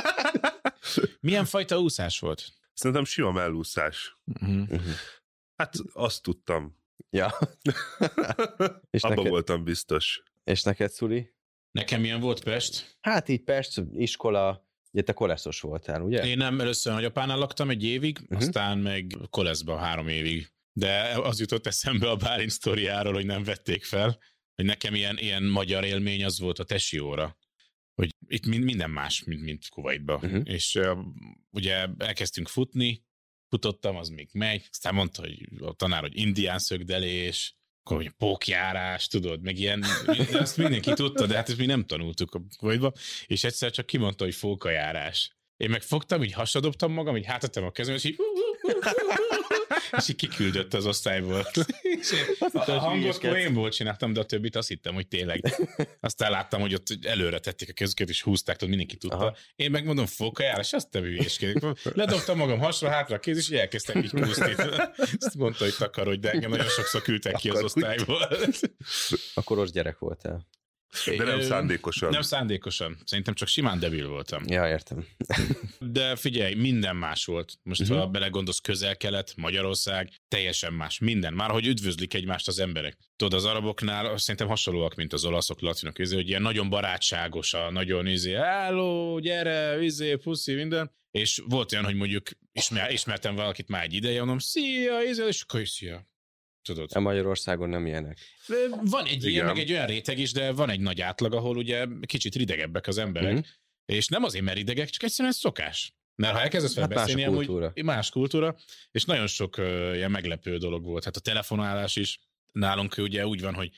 [1.20, 2.44] milyen fajta úszás volt?
[2.74, 4.16] Szerintem sima mellúszás.
[4.40, 4.80] Uh-huh.
[5.56, 6.79] Hát azt tudtam.
[7.10, 7.26] Ja.
[8.90, 10.22] és, Abban neked, voltam biztos.
[10.44, 11.30] és neked, Szuli?
[11.70, 12.98] Nekem milyen volt Pest?
[13.00, 16.26] Hát így Pest, iskola, ugye te koleszos voltál, ugye?
[16.26, 18.24] Én nem először nagyapánál laktam egy évig, Mhm.
[18.24, 18.46] uh-huh.
[18.48, 20.52] aztán meg Koleszba három évig.
[20.72, 24.18] De az jutott eszembe a Bálint sztoriáról, hogy nem vették fel,
[24.54, 27.38] hogy nekem ilyen, ilyen magyar élmény az volt a tesióra.
[27.94, 30.16] Hogy itt min- minden más, mint, mint Kuwaitba.
[30.16, 30.26] Mhm.
[30.26, 30.52] Uh-huh.
[30.54, 30.98] És uh,
[31.50, 33.04] ugye elkezdtünk futni,
[33.50, 39.06] futottam, az még megy, aztán mondta, hogy a tanár, hogy indián szögdelés, akkor hogy pókjárás,
[39.06, 39.84] tudod, meg ilyen,
[40.32, 42.92] azt mindenki tudta, de hát ezt mi nem tanultuk a kuwaitba,
[43.26, 45.36] és egyszer csak kimondta, hogy fókajárás.
[45.56, 48.16] Én meg fogtam, így hasadobtam magam, így hátettem a kezem, és így
[49.96, 51.46] és így kiküldött az osztályból.
[52.00, 55.60] És én, a hangot poénból csináltam, de a többit azt hittem, hogy tényleg.
[56.00, 59.16] Aztán láttam, hogy ott előre tették a kezüket, és húzták, tudod, mindenki tudta.
[59.16, 59.36] Aha.
[59.56, 61.62] Én megmondom, fókajárás, azt te hülyéskedek.
[61.94, 64.54] Ledobtam magam hasra-hátra a kéz, és elkezdtem így kúszni.
[65.18, 68.28] Azt mondta, hogy takarodj, de engem nagyon sokszor küldtek ki az osztályból.
[69.34, 70.46] Akkor rossz gyerek voltál.
[71.16, 72.10] De nem szándékosan.
[72.10, 72.98] Nem szándékosan.
[73.04, 74.42] Szerintem csak simán debil voltam.
[74.46, 75.06] Ja, értem.
[75.78, 77.58] De figyelj, minden más volt.
[77.62, 77.98] Most, uh-huh.
[77.98, 80.98] ha belegondolsz, közel-kelet, Magyarország, teljesen más.
[80.98, 81.32] Minden.
[81.32, 82.96] Már hogy üdvözlik egymást az emberek.
[83.16, 87.70] Tudod, az araboknál szerintem hasonlóak, mint az olaszok, latinok, izé, hogy ilyen nagyon barátságos, a
[87.70, 90.90] nagyon izé, hello, gyere, izé, puszi, minden.
[91.10, 95.42] És volt olyan, hogy mondjuk ismer, ismertem valakit már egy ideje, mondom, szia, izé, és
[95.42, 96.08] akkor szia.
[96.62, 96.90] Tudod.
[96.94, 98.18] A Magyarországon nem ilyenek.
[98.84, 99.30] Van egy Igen.
[99.30, 102.86] ilyen, meg egy olyan réteg is, de van egy nagy átlag, ahol ugye kicsit ridegebbek
[102.86, 103.40] az emberek, mm-hmm.
[103.86, 105.94] és nem azért, mert idegek, csak egyszerűen ez szokás.
[106.14, 107.64] Mert ha elkezdesz hát beszélni, más kultúra.
[107.64, 108.56] Amúgy, más kultúra,
[108.90, 111.04] és nagyon sok uh, ilyen meglepő dolog volt.
[111.04, 112.20] Hát a telefonálás is
[112.52, 113.70] nálunk ugye úgy van, hogy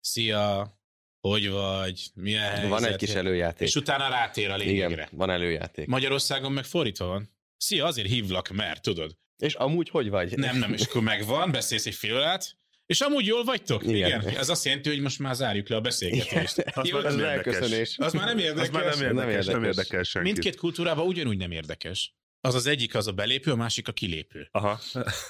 [0.00, 0.74] szia,
[1.20, 2.68] hogy vagy, milyen helyzet.
[2.68, 3.68] Van egy kis előjáték.
[3.68, 4.94] És utána rátér a lényegre.
[4.94, 5.86] Igen, van előjáték.
[5.86, 7.36] Magyarországon meg fordítva van.
[7.56, 9.16] Szia, azért hívlak, mert tudod.
[9.38, 10.36] És amúgy hogy vagy?
[10.36, 13.82] Nem, nem, és akkor megvan, beszélsz egy fél órát, és amúgy jól vagytok?
[13.82, 14.20] Igen.
[14.20, 14.36] Igen.
[14.36, 16.58] Ez azt jelenti, hogy most már zárjuk le a beszélgetést.
[16.58, 17.96] Az Jó, már nem érdekes.
[17.98, 18.68] Az már nem érdekes.
[18.68, 20.32] Az már nem érdekes, nem érdekes, nem érdekes senkit.
[20.32, 22.14] Mindkét kultúrában ugyanúgy nem érdekes.
[22.40, 24.48] Az az egyik az a belépő, a másik a kilépő.
[24.50, 24.80] Aha.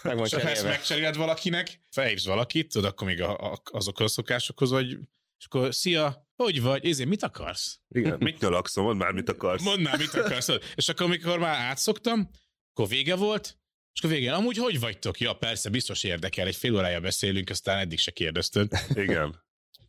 [0.03, 4.13] Meg és ha ezt megcseréled valakinek, felhívsz valakit, tudod, akkor még a, a, azokhoz a
[4.13, 4.91] szokásokhoz vagy,
[5.39, 7.81] és akkor szia, hogy vagy, ezért mit akarsz?
[7.89, 9.63] Igen, mit nyalakszom, mondd már, mit akarsz.
[9.63, 10.49] Mondd már, mit akarsz.
[10.75, 12.31] és akkor, amikor már átszoktam,
[12.73, 13.59] akkor vége volt,
[13.95, 15.21] és akkor végén, amúgy hogy vagytok?
[15.21, 18.73] Ja, persze, biztos érdekel, egy fél órája beszélünk, aztán eddig se kérdezted.
[18.95, 19.43] Igen.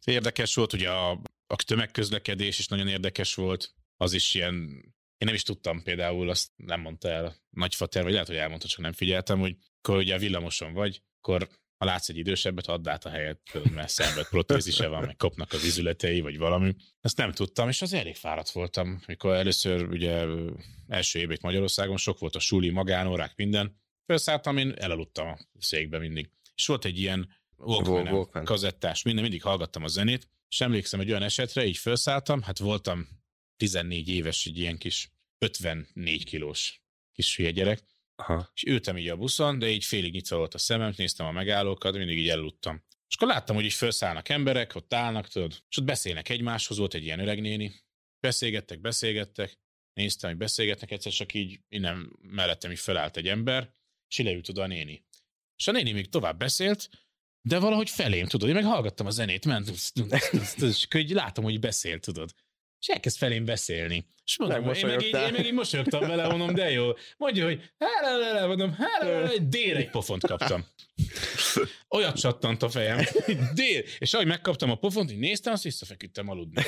[0.04, 1.12] Érdekes volt, ugye a,
[1.48, 4.54] a tömegközlekedés is nagyon érdekes volt, az is ilyen,
[5.18, 8.80] én nem is tudtam például, azt nem mondta el nagyfater, vagy lehet, hogy elmondta, csak
[8.80, 13.06] nem figyeltem, hogy akkor ugye a villamoson vagy, akkor ha látsz egy idősebbet, add át
[13.06, 13.40] a helyet,
[13.74, 16.76] mert szenved protézise van, meg kopnak az izületei, vagy valami.
[17.02, 20.26] Ezt nem tudtam, és az elég fáradt voltam, mikor először ugye
[20.88, 26.30] első évét Magyarországon, sok volt a suli, magánórák, minden, Felszálltam, én elaludtam a székbe mindig.
[26.56, 28.46] És volt egy ilyen Walkman, Walkman.
[28.46, 33.08] kazettás, minden, mindig hallgattam a zenét, és emlékszem egy olyan esetre, így felszálltam, hát voltam
[33.58, 37.84] 14 éves, egy ilyen kis 54 kilós kis hülye gyerek,
[38.16, 38.50] Aha.
[38.54, 41.96] és ültem így a buszon, de így félig nyitva volt a szemem, néztem a megállókat,
[41.96, 42.84] mindig így elaludtam.
[43.08, 46.94] És akkor láttam, hogy így felszállnak emberek, ott állnak, tudod, és ott beszélnek egymáshoz, volt
[46.94, 47.74] egy ilyen öreg néni,
[48.20, 49.60] beszélgettek, beszélgettek,
[49.94, 53.74] néztem, hogy beszélgetnek, egyszer csak így innen mellettem így felállt egy ember,
[54.08, 55.06] és leült oda a néni.
[55.56, 56.90] És a néni még tovább beszélt,
[57.42, 59.70] de valahogy felém, tudod, én meg hallgattam a zenét, ment,
[60.62, 62.30] és így látom, hogy beszél, tudod.
[62.80, 64.14] És elkezd felém beszélni.
[64.26, 66.92] És mondom, én meg, így, én meg így mosolyogtam vele, mondom, de jó.
[67.18, 70.66] Mondja, hogy hát, mondom, hát, dél egy pofont kaptam.
[71.90, 73.06] Olyat csattant a fejem,
[73.54, 73.84] dél.
[73.98, 76.62] És ahogy megkaptam a pofont, így néztem, azt visszafeküdtem aludni.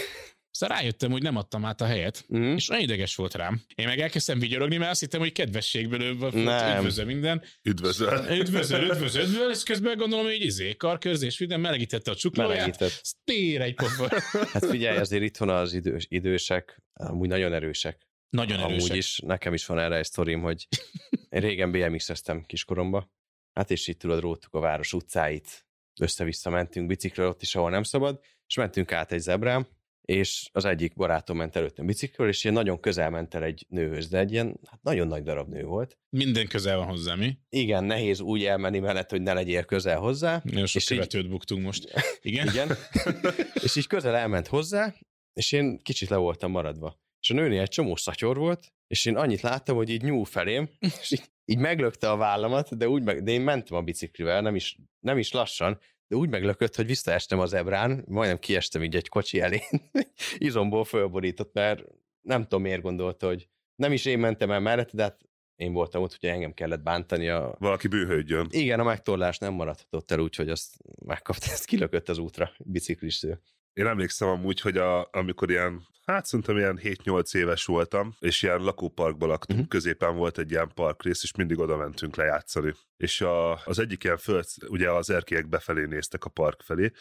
[0.59, 2.55] Aztán rájöttem, hogy nem adtam át a helyet, mm.
[2.55, 3.61] és nagyon ideges volt rám.
[3.75, 7.41] Én meg elkezdtem vigyorogni, mert azt hittem, hogy kedvességből üdvözöl minden.
[7.63, 8.25] Üdvözöl.
[8.29, 12.57] Üdvözöl, üdvözöl, üdvözöl, és közben gondolom, hogy izé, karkörzés, minden melegítette a csuklóját.
[12.57, 13.01] Melegített.
[13.23, 14.21] Tér egy pofa.
[14.53, 18.07] Hát figyelj, azért itthon az idős, idősek, amúgy nagyon erősek.
[18.29, 18.79] Nagyon erősek.
[18.79, 20.67] Amúgy is, nekem is van erre egy sztorim, hogy
[21.29, 23.11] én régen BMX-eztem kiskoromba,
[23.53, 25.65] hát és itt tudod, róttuk a város utcáit,
[25.99, 29.67] össze-vissza mentünk bicikről ott is, ahol nem szabad, és mentünk át egy zebrám,
[30.07, 34.07] és az egyik barátom ment előttem bicikről, és ilyen nagyon közel ment el egy nőhöz,
[34.07, 35.97] de egy ilyen hát nagyon nagy darab nő volt.
[36.09, 37.37] Minden közel van hozzá, mi?
[37.49, 40.41] Igen, nehéz úgy elmenni mellett, hogy ne legyél közel hozzá.
[40.43, 41.29] Nagyon sok és követőt így...
[41.29, 41.93] buktunk most.
[42.21, 42.47] Igen?
[42.47, 42.71] Igen.
[43.63, 44.95] és így közel elment hozzá,
[45.33, 46.99] és én kicsit le voltam maradva.
[47.19, 50.69] És a nőnél egy csomó szatyor volt, és én annyit láttam, hogy így nyúl felém,
[50.79, 54.55] és így, így meglökte a vállamat, de úgy meg, de én mentem a biciklivel, nem
[54.55, 59.09] is, nem is lassan, de úgy meglökött, hogy visszaestem az ebrán, majdnem kiestem így egy
[59.09, 59.61] kocsi elé,
[60.37, 61.83] izomból fölborított, mert
[62.21, 66.01] nem tudom miért gondolta, hogy nem is én mentem el mellett, de hát én voltam
[66.01, 67.29] ott, hogy engem kellett bántani.
[67.29, 67.55] A...
[67.59, 68.47] Valaki bűhődjön.
[68.49, 73.41] Igen, a megtorlás nem maradhatott el úgy, hogy azt megkapta, ezt kilökött az útra, biciklistő.
[73.77, 78.63] Én emlékszem amúgy, hogy a, amikor ilyen, hát szerintem ilyen 7-8 éves voltam, és ilyen
[78.63, 79.73] lakóparkban laktunk, uh-huh.
[79.73, 82.73] középen volt egy ilyen parkrész, és mindig oda mentünk lejátszani.
[82.97, 86.91] És a, az egyik ilyen föld, ugye az erkélyek befelé néztek a park felé,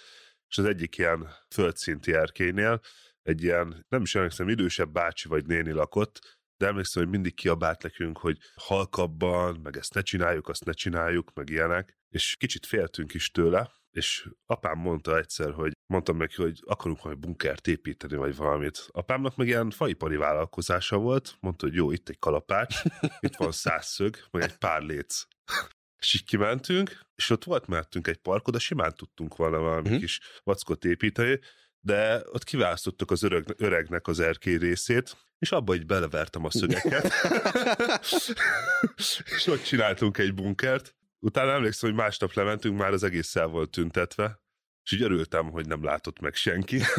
[0.48, 2.80] és az egyik ilyen földszinti erkélynél
[3.22, 7.82] egy ilyen, nem is emlékszem, idősebb bácsi vagy néni lakott, de emlékszem, hogy mindig kiabált
[7.82, 13.14] nekünk, hogy halkabban, meg ezt ne csináljuk, azt ne csináljuk, meg ilyenek, és kicsit féltünk
[13.14, 18.36] is tőle, és apám mondta egyszer, hogy mondtam neki, hogy akarunk majd bunkert építeni, vagy
[18.36, 18.88] valamit.
[18.90, 22.82] Apámnak meg ilyen faipari vállalkozása volt, mondta, hogy jó, itt egy kalapács,
[23.20, 25.22] itt van száz szög, meg egy pár léc.
[26.02, 29.98] És így kimentünk, és ott volt mellettünk egy parkod, de simán tudtunk volna valami Mhm.
[29.98, 31.40] kis vackot építeni,
[31.80, 37.12] de ott kiválasztottak az öreg, öregnek az erkély részét, és abba így belevertem a szögeket.
[39.36, 40.94] és ott csináltunk egy bunkert.
[41.26, 44.42] Utána emlékszem, hogy másnap lementünk, már az egész el volt tüntetve,
[44.84, 46.80] és így örültem, hogy nem látott meg senki.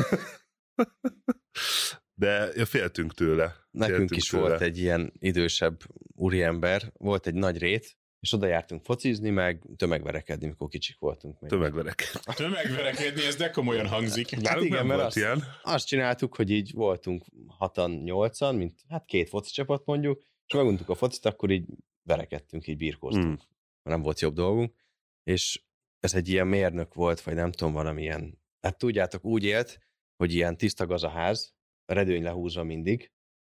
[2.21, 3.55] De ja, féltünk tőle.
[3.71, 4.47] Nekünk Féltünk is tőle.
[4.47, 5.79] volt egy ilyen idősebb
[6.15, 11.49] úriember, volt egy nagy rét, és oda jártunk focizni, meg tömegverekedni, mikor kicsik voltunk még.
[11.49, 12.11] Tömegverek.
[12.35, 14.29] Tömegverekedni, ez de komolyan hangzik.
[14.29, 15.43] Hát Nálunk igen, nem mert volt azt, ilyen.
[15.63, 20.89] azt csináltuk, hogy így voltunk hatan, nyolcan, mint hát két foci csapat mondjuk, és meguntuk
[20.89, 21.65] a focit, akkor így
[22.03, 23.55] verekedtünk, így birkóztunk, Mm.
[23.87, 24.75] Nem volt jobb dolgunk,
[25.23, 25.65] és
[25.99, 29.79] ez egy ilyen mérnök volt, vagy nem tudom, valamilyen, hát tudjátok, úgy élt,
[30.15, 33.11] hogy ilyen tiszta gaz a ház, a redőny lehúzva mindig,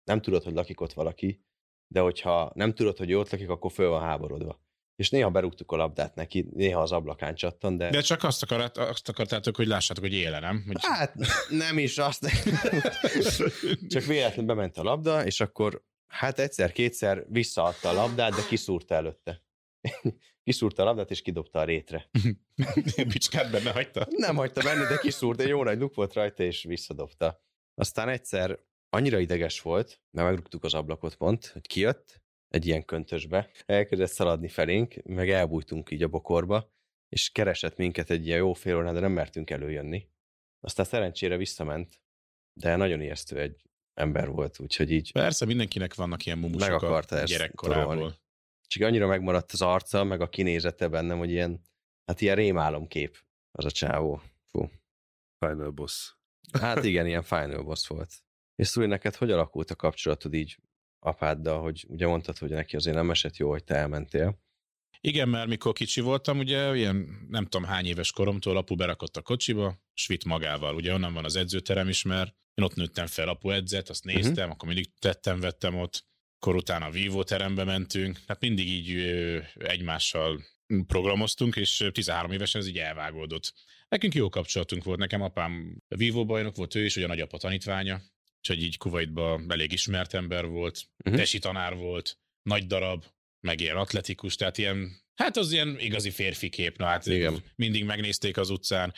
[0.03, 1.45] nem tudod, hogy lakik ott valaki,
[1.87, 4.65] de hogyha nem tudod, hogy ott lakik, akkor föl van háborodva.
[4.95, 7.89] És néha berúgtuk a labdát neki, néha az ablakán csattan, de...
[7.89, 10.63] De csak azt, akart, azt akartátok, hogy lássátok, hogy éle, nem?
[10.65, 10.75] Hogy...
[10.79, 11.15] Hát
[11.49, 12.25] nem is azt.
[13.93, 19.46] Csak véletlenül bement a labda, és akkor hát egyszer-kétszer visszaadta a labdát, de kiszúrta előtte.
[20.43, 22.09] Kiszúrta a labdát, és kidobta a rétre.
[23.13, 24.07] Bicskát benne hagyta?
[24.09, 27.43] Nem hagyta benne, de kiszúrta, egy jó nagy luk volt rajta, és visszadobta.
[27.73, 33.49] Aztán egyszer annyira ideges volt, mert megrúgtuk az ablakot pont, hogy kijött egy ilyen köntösbe,
[33.65, 36.75] elkezdett szaladni felénk, meg elbújtunk így a bokorba,
[37.09, 40.09] és keresett minket egy ilyen jó fél órán, de nem mertünk előjönni.
[40.59, 42.01] Aztán szerencsére visszament,
[42.53, 43.61] de nagyon ijesztő egy
[43.93, 47.93] ember volt, úgyhogy így Persze, mindenkinek vannak ilyen mumusok Meg akarta a gyerekkorából.
[47.93, 48.15] torolni.
[48.67, 51.61] Csak annyira megmaradt az arca, meg a kinézete bennem, hogy ilyen,
[52.05, 53.17] hát ilyen rémálomkép
[53.51, 54.21] az a csávó.
[54.45, 54.69] Fú.
[55.45, 56.13] Final boss.
[56.59, 58.13] Hát igen, ilyen final boss volt.
[58.55, 60.57] És Szúri, neked hogy alakult a kapcsolatod így
[60.99, 64.45] apáddal, hogy ugye mondtad, hogy neki azért nem esett jó, hogy te elmentél.
[65.01, 69.21] Igen, mert mikor kicsi voltam, ugye ilyen nem tudom hány éves koromtól apu berakott a
[69.21, 70.75] kocsiba, és vitt magával.
[70.75, 74.33] Ugye onnan van az edzőterem is, mert én ott nőttem fel, apu edzett, azt néztem,
[74.33, 74.51] uh-huh.
[74.51, 76.06] akkor mindig tettem, vettem ott,
[76.39, 78.97] akkor utána a Vivo terembe mentünk, hát mindig így
[79.57, 80.43] egymással
[80.87, 83.53] programoztunk, és 13 évesen ez így elvágódott.
[83.89, 88.01] Nekünk jó kapcsolatunk volt, nekem apám Vivo bajnok volt, ő is, ugye a nagyapa tanítványa,
[88.37, 91.19] úgyhogy így Kuwaitban elég ismert ember volt, uh-huh.
[91.19, 93.03] tesi tanár volt, nagy darab,
[93.39, 97.43] meg ilyen atletikus, tehát ilyen, hát az ilyen igazi férfi kép, na hát Igen.
[97.55, 98.93] mindig megnézték az utcán,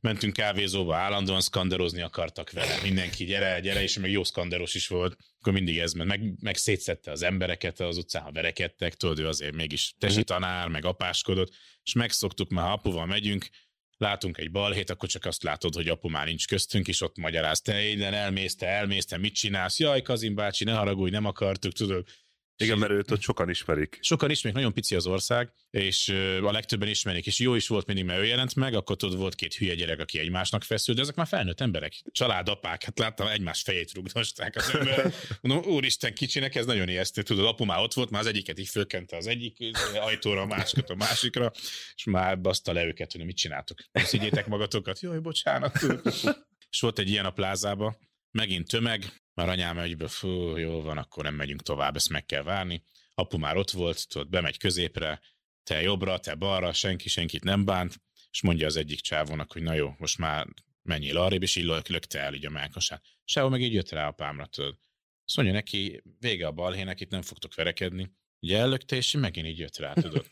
[0.00, 5.16] mentünk kávézóba, állandóan szkanderozni akartak vele, mindenki gyere, gyere, és meg jó szkanderos is volt,
[5.40, 9.26] akkor mindig ez ment, meg, meg szétszette az embereket az utcán, ha verekedtek, tudod, ő
[9.28, 10.24] azért mégis tesi Mhm.
[10.26, 13.46] tanár, meg apáskodott, és megszoktuk, már ha apuval megyünk,
[13.96, 17.60] látunk egy balhét, akkor csak azt látod, hogy apu már nincs köztünk, és ott magyaráz,
[17.60, 19.78] te innen elmész, te elmész, te mit csinálsz?
[19.78, 22.06] Jaj, Kazim bácsi, ne haragudj, nem akartuk, tudod.
[22.62, 23.98] Igen, mert őt ott sokan ismerik.
[24.00, 26.08] Sokan ismerik, nagyon pici az ország, és
[26.42, 29.34] a legtöbben ismerik, és jó is volt mindig, mert ő jelent meg, akkor tudod, volt
[29.34, 33.62] két hülye gyerek, aki egymásnak feszült, de ezek már felnőtt emberek, családapák, hát láttam, egymás
[33.62, 35.12] fejét rugdosták az ember.
[35.40, 38.68] Mondom, úristen, kicsinek ez nagyon ijesztő, tudod, apu már ott volt, már az egyiket így
[38.68, 41.52] fölkente az egyik izé, ajtóra, a másikat a másikra,
[41.94, 43.78] és már baszta le őket, hogy mit csináltok.
[43.92, 45.78] Szidjétek magatokat, jaj, bocsánat.
[46.70, 47.96] És volt egy ilyen a plázába,
[48.32, 52.42] megint tömeg, már anyám egyből, fú, jó van, akkor nem megyünk tovább, ezt meg kell
[52.42, 52.84] várni.
[53.14, 55.20] Apu már ott volt, tudod, bemegy középre,
[55.62, 59.74] te jobbra, te balra, senki senkit nem bánt, és mondja az egyik csávónak, hogy na
[59.74, 60.46] jó, most már
[60.82, 63.04] menjél arrébb, és így lök- lökte el így a melkasát.
[63.24, 64.78] Sehol meg így jött rá apámra, tudod.
[65.24, 68.12] Azt mondja neki, vége a balhének, itt nem fogtok verekedni.
[68.40, 70.26] Ugye ellökte, és megint így jött rá, tudod.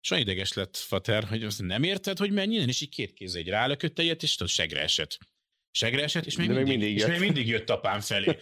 [0.00, 3.40] És olyan ideges lett Fater, hogy azt nem érted, hogy menjen, és így két kézzel
[3.40, 5.18] egy rálökött egyet, és tudod, segre esett.
[5.76, 8.38] Segre esett, és még, De még mindig, mindig és még mindig jött apám felé.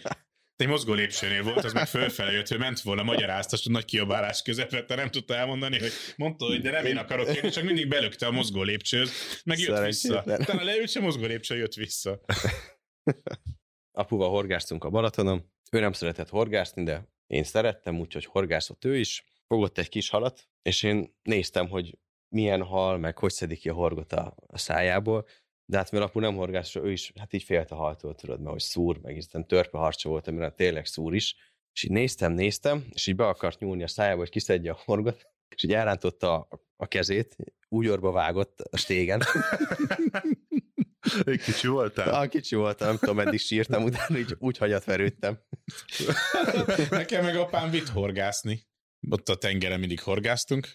[0.55, 4.95] Egy mozgó lépcsőnél volt, az meg fölfele jött, hogy ment volna magyaráztas, nagy kiabálás közepette,
[4.95, 8.31] nem tudta elmondani, hogy mondta, hogy de nem én akarok jönni, csak mindig belökte a
[8.31, 9.09] mozgó lépcsőt,
[9.45, 10.07] meg jött vissza.
[10.07, 10.41] Szerencsétlen.
[10.41, 12.21] Utána leült, se mozgó lépcső jött vissza.
[14.01, 19.23] Apuval horgáztunk a Balatonon, ő nem szeretett horgászni, de én szerettem, úgyhogy horgászott ő is.
[19.47, 21.97] Fogott egy kis halat, és én néztem, hogy
[22.33, 25.27] milyen hal, meg hogy szedik ki a horgot a, a szájából,
[25.65, 28.51] de hát mivel apu nem horgász, ő is, hát így félt a haltól, tudod, mert
[28.51, 31.35] hogy szúr, meg hiszen törpe harcsa volt, amire tényleg szúr is,
[31.73, 35.25] és így néztem, néztem, és így be akart nyúlni a szájába, hogy kiszedje a horgot,
[35.55, 37.35] és így elrántotta a, a kezét,
[37.69, 39.21] úgy orba vágott a stégen.
[41.23, 42.21] Egy kicsi voltál?
[42.21, 45.39] A kicsi voltam, nem tudom, meddig sírtam, utána így úgy hagyat verődtem.
[46.89, 48.67] Nekem meg apám vitt horgászni.
[49.09, 50.67] Ott a tengeren mindig horgáztunk,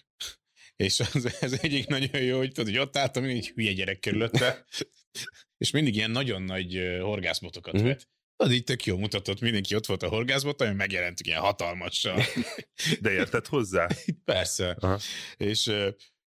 [0.83, 4.65] És az, ez egyik nagyon jó, hogy tudod, hogy ott álltam, egy hülye gyerek körülötte,
[5.63, 7.81] és mindig ilyen nagyon nagy horgászbotokat Mhm.
[7.83, 7.97] uh-huh.
[7.97, 8.09] vett.
[8.35, 12.23] Az így tök jó mutatott, mindenki ott volt a horgászbot, ami megjelentük ilyen hatalmassal.
[13.01, 13.87] De érted hozzá?
[14.25, 14.77] Persze.
[14.79, 14.99] Aha.
[15.37, 15.71] És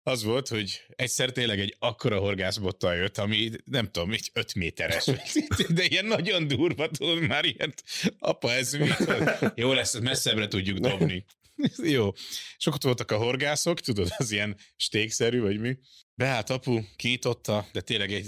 [0.03, 5.05] az volt, hogy egyszer tényleg egy akkora horgászbottal jött, ami nem tudom, egy 5 méteres,
[5.69, 7.75] de ilyen nagyon durva, tudod, már ilyen,
[8.19, 8.89] apa, ez mi?
[9.55, 11.25] Jó lesz, messzebbre tudjuk dobni.
[11.97, 12.13] Jó.
[12.57, 15.79] És ott voltak a horgászok, tudod, az ilyen stékszerű, vagy mi.
[16.15, 18.27] Beállt apu, kinyitotta, de tényleg egy,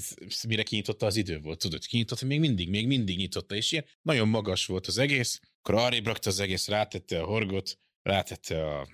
[0.48, 4.28] mire kinyitotta az idő volt, tudod, kinyitotta, még mindig, még mindig nyitotta, és ilyen nagyon
[4.28, 8.88] magas volt az egész, akkor arrébb rakta az egész, rátette a horgot, rátette a,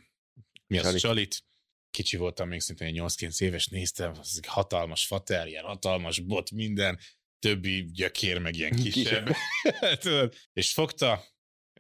[0.66, 1.00] mi az, Csalit.
[1.00, 1.44] csalit,
[1.90, 6.50] kicsi voltam, még szintén egy 8-9 éves, néztem, az egy hatalmas fater, ilyen hatalmas bot,
[6.50, 6.98] minden,
[7.38, 9.34] többi gyökér, meg ilyen kisebb.
[10.00, 11.24] Tudod, és fogta,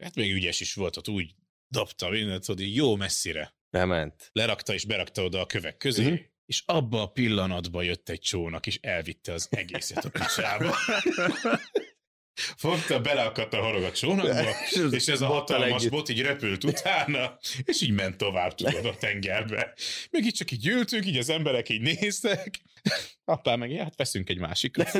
[0.00, 1.34] hát még ügyes is volt, ott úgy
[1.72, 3.54] dobta mindent, tudod, így jó messzire.
[3.70, 4.28] Bement.
[4.32, 6.14] Lerakta és berakta oda a kövek közé, Mhm.
[6.46, 10.74] és abba a pillanatban jött egy csónak, és elvitte az egészet a picsába.
[12.56, 14.50] Fogta, beleakadt a horog a csónakba,
[14.90, 19.74] és ez a hatalmas bot így repült utána, és így ment tovább, tudod, a tengerbe.
[20.10, 22.60] Még így csak így ültünk, így az emberek így néztek.
[23.24, 24.90] Apám meg, hát veszünk egy másikat.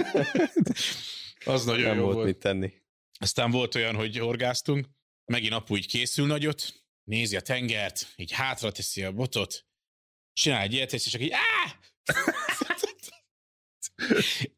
[1.44, 2.26] Az nagyon Nem jó volt volt.
[2.26, 2.72] mit tenni.
[3.18, 4.87] Aztán volt olyan, hogy horgáztunk,
[5.24, 9.66] megint apu így készül nagyot, nézi a tengert, így hátra teszi a botot,
[10.32, 11.72] csinál egy ilyet, és csak így áh!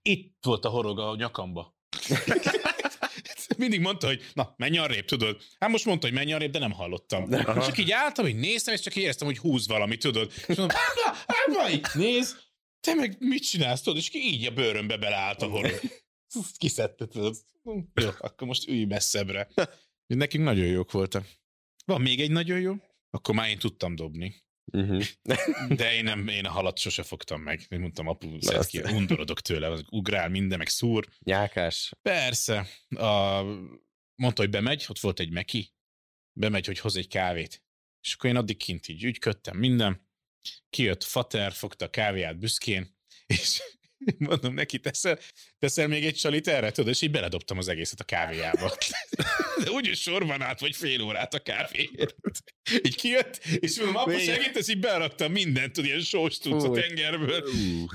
[0.03, 1.77] Itt volt a horog a nyakamba.
[3.57, 5.42] Mindig mondta, hogy na, menj arrébb, tudod.
[5.59, 7.33] Hát most mondta, hogy menj arrébb, de nem hallottam.
[7.33, 7.64] Aha.
[7.64, 10.33] Csak így álltam, hogy néztem, és csak így éreztem, hogy húz valami, tudod.
[10.46, 12.37] És mondom, ábla, ábla, így néz,
[12.81, 15.81] te meg mit csinálsz, tudod, és így a bőrömbe beleállt a horog.
[16.59, 17.37] Kiszedte, tudod.
[17.94, 19.48] Jó, akkor most ülj messzebbre.
[20.07, 21.27] Nekünk nagyon jók voltak.
[21.85, 22.75] Van még egy nagyon jó,
[23.11, 24.43] akkor már én tudtam dobni.
[24.73, 25.05] Uh-huh.
[25.79, 27.67] De én, nem, én a halat sose fogtam meg.
[27.69, 31.09] Én mondtam, apu, szed ki, undorodok tőle, az ugrál minden, meg szúr.
[31.19, 31.93] Nyákás.
[32.03, 32.67] Persze.
[32.88, 33.43] A,
[34.14, 35.73] mondta, hogy bemegy, ott volt egy meki,
[36.33, 37.62] bemegy, hogy hoz egy kávét.
[38.01, 40.09] És akkor én addig kint így ügyködtem minden.
[40.71, 43.62] Kijött Fater, fogta a kávéját büszkén, és
[44.19, 45.19] mondom neki, teszel,
[45.59, 48.77] teszel még egy csalit erre, tudod, és így beledobtam az egészet a kávéjába.
[49.64, 52.17] De úgyis sorban állt, vagy fél órát a kávéért.
[52.83, 57.45] Így kijött, és mondom, apa segítesz, így beraktam mindent, tudod, ilyen sós tudsz a tengerből.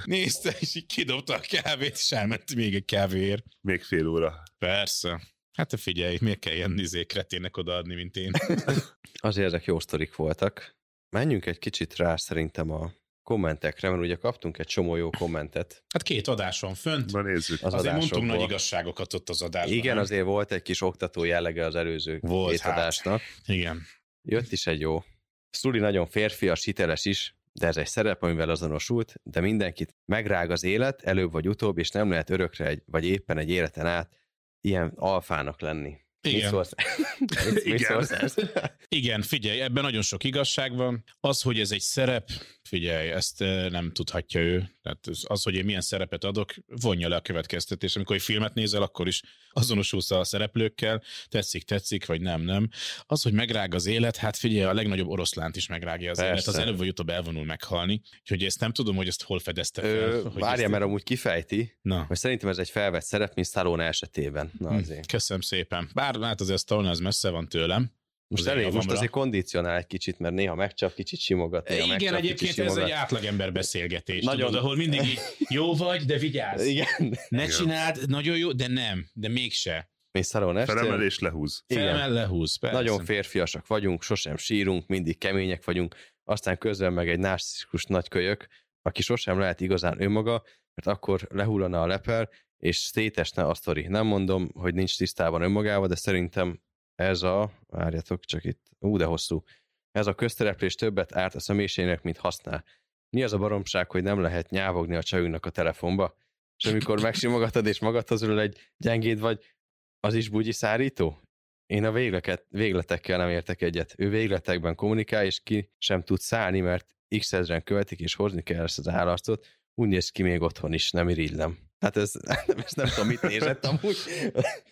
[0.05, 3.43] Nézte, és így kidobta a kávét, és elment még egy kávéért.
[3.61, 4.43] még fél óra.
[4.57, 5.21] Persze.
[5.57, 8.31] Hát te figyelj, miért kell ilyen izé kretének odaadni, mint én?
[9.21, 10.77] Azért ezek jó sztorik voltak.
[11.09, 12.93] Menjünk egy kicsit rá szerintem a
[13.29, 17.11] kommentekre, mert ugye kaptunk egy csomó jó kommentet Hát két adás van fönt.
[17.11, 17.63] Na nézzük.
[17.63, 19.73] az Azért mondtunk nagy igazságokat ott az adásban.
[19.73, 20.03] Igen, nem?
[20.03, 22.77] azért volt egy kis oktató jellege az előző Volt, két hát.
[22.77, 23.21] adásnak.
[23.45, 23.81] Igen.
[24.21, 25.03] Jött is egy jó.
[25.49, 30.63] Szuli nagyon férfias, hiteles is, de ez egy szerep, amivel azonosult, de mindenkit megrág az
[30.63, 34.17] élet, előbb vagy utóbb, és nem lehet örökre, egy, vagy éppen egy életen át
[34.61, 35.97] ilyen alfának lenni.
[36.21, 36.65] Igen.
[37.63, 38.07] Igen.
[38.87, 41.03] Igen, figyelj, ebben nagyon sok igazság van.
[41.19, 42.29] Az, hogy ez egy szerep,
[42.63, 44.69] figyelj, ezt eh, nem tudhatja ő.
[44.81, 47.95] Tehát az- az, hogy én milyen szerepet adok, vonja le a következtetés.
[47.95, 52.69] Amikor egy filmet nézel, akkor is azonosulsz a szereplőkkel, tetszik, tetszik, vagy nem, nem.
[53.05, 56.31] Az, hogy megrág az élet, hát figyelj, a legnagyobb oroszlánt is megrágja az Persze.
[56.33, 56.47] élet.
[56.47, 58.01] Az előbb vagy utóbb elvonul meghalni.
[58.19, 59.89] Úgyhogy ezt nem tudom, hogy ezt hol fedezte fel.
[59.91, 62.03] Ö, hogy Várja, ezt- mert amúgy kifejti, Na.
[62.07, 64.51] hogy szerintem ez egy felvett szerep, mint Stallone esetében.
[64.59, 65.07] Na Hm, azért.
[65.11, 65.89] Köszönöm szépen.
[65.93, 67.91] Bár hát azért Stallone az messze van tőlem.
[68.29, 71.67] Most, azért elég, most azért kondicionál egy kicsit, mert néha megcsap, kicsit simogat.
[71.67, 72.83] Néha Igen, megcsap, egyébként kicsit ez simogat.
[72.89, 76.65] egy átlagember beszélgetés, Nagyon- tudod, ahol mindig így jó vagy, de vigyázz.
[76.65, 76.87] Igen.
[77.29, 77.49] Ne Igen.
[77.49, 79.91] csináld, nagyon jó, de nem, de mégse.
[80.11, 80.75] Mint Stallone estén.
[80.77, 81.63] Felemelés lehúz.
[81.67, 81.83] Igen.
[81.83, 82.77] Felemel lehúz, persze.
[82.77, 88.47] Nagyon férfiasak vagyunk, sosem sírunk, mindig kemények vagyunk, aztán közben meg egy narcisztikus nagykölyök,
[88.81, 90.43] aki sosem lehet igazán önmaga,
[90.75, 93.87] mert akkor lehullana a lepel, és szétesne a sztori.
[93.87, 96.61] Nem mondom, hogy nincs tisztában önmagával, de szerintem
[96.99, 99.43] ez a, várjatok csak itt, ú, de hosszú,
[99.91, 102.63] ez a köztereplés többet árt a személyiségnek, mint használ.
[103.09, 106.15] Mi az a baromság, hogy nem lehet nyávogni a csajunknak a telefonba?
[106.57, 109.55] És amikor megsimogatod és magadhoz ül egy gyengéd vagy,
[109.99, 111.21] az is bugyi szárító?
[111.65, 113.93] Én a végleket, végletekkel nem értek egyet.
[113.97, 118.63] Ő végletekben kommunikál, és ki sem tud szállni, mert x ezeren követik, és hozni kell
[118.63, 119.47] ezt az állarcot.
[119.73, 121.68] Úgy néz ki még otthon is, nem irigylem.
[121.79, 122.11] Hát ez,
[122.65, 123.97] ezt nem tudom, mit nézett amúgy.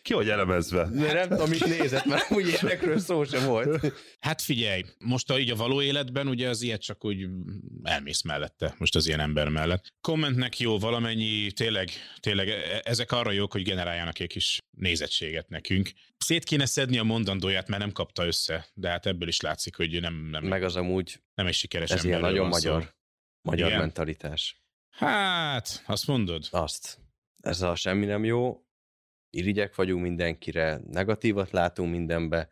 [0.01, 0.89] Ki vagy elemezve?
[0.91, 3.93] De nem tudom, mit nézett, mert úgy ilyenekről szó sem volt.
[4.19, 7.27] Hát figyelj, most a, így a való életben ugye az ilyet csak úgy
[7.83, 9.93] elmész mellette, most az ilyen ember mellett.
[10.01, 11.89] Kommentnek jó valamennyi, tényleg,
[12.19, 15.91] tényleg e- ezek arra jók, hogy generáljanak egy kis nézettséget nekünk.
[16.17, 20.01] Szét kéne szedni a mondandóját, mert nem kapta össze, de hát ebből is látszik, hogy
[20.01, 22.69] nem, nem, Meg az amúgy, nem egy sikeres ez ilyen emberről nagyon van szó.
[22.69, 22.95] magyar.
[23.41, 23.79] magyar Igen.
[23.79, 24.61] mentalitás.
[24.97, 26.47] Hát, azt mondod.
[26.51, 26.99] Azt.
[27.41, 28.65] Ez a semmi nem jó,
[29.29, 32.49] irigyek vagyunk mindenkire, negatívat látunk mindenbe.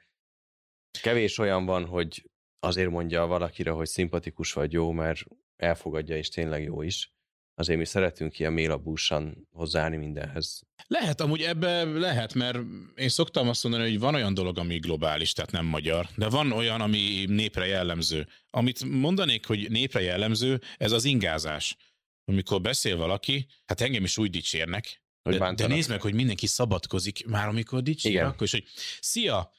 [1.02, 2.30] Kevés olyan van, hogy
[2.60, 5.24] azért mondja valakire, hogy szimpatikus vagy jó, mert
[5.56, 7.14] elfogadja, és tényleg jó is.
[7.56, 10.62] Azért mi szeretünk ilyen mélabúsan hozzáállni mindenhez.
[10.88, 12.60] Lehet, amúgy ebbe lehet, mert
[12.96, 16.52] én szoktam azt mondani, hogy van olyan dolog, ami globális, tehát nem magyar, de van
[16.52, 18.28] olyan, ami népre jellemző.
[18.50, 21.78] Amit mondanék, hogy népre jellemző, ez az ingázás.
[22.26, 26.48] Amikor beszél valaki, hát engem is úgy dicsérnek, Hogy de, de nézd meg, hogy mindenki
[26.48, 28.26] szabadkozik, már amikor dicsér, Igen.
[28.26, 28.66] akkor is, hogy
[29.00, 29.52] szia,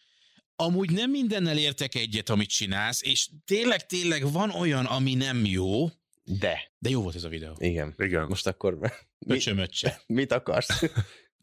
[0.56, 5.86] amúgy nem mindennel értek egyet, amit csinálsz, és tényleg, tényleg van olyan, ami nem jó,
[6.24, 6.72] De.
[6.78, 7.54] de jó volt ez a videó.
[7.58, 7.94] Igen.
[7.98, 8.26] Igen.
[8.28, 8.88] Most akkor mi,
[9.34, 10.02] Öcsömöccse.
[10.06, 10.82] mit akarsz?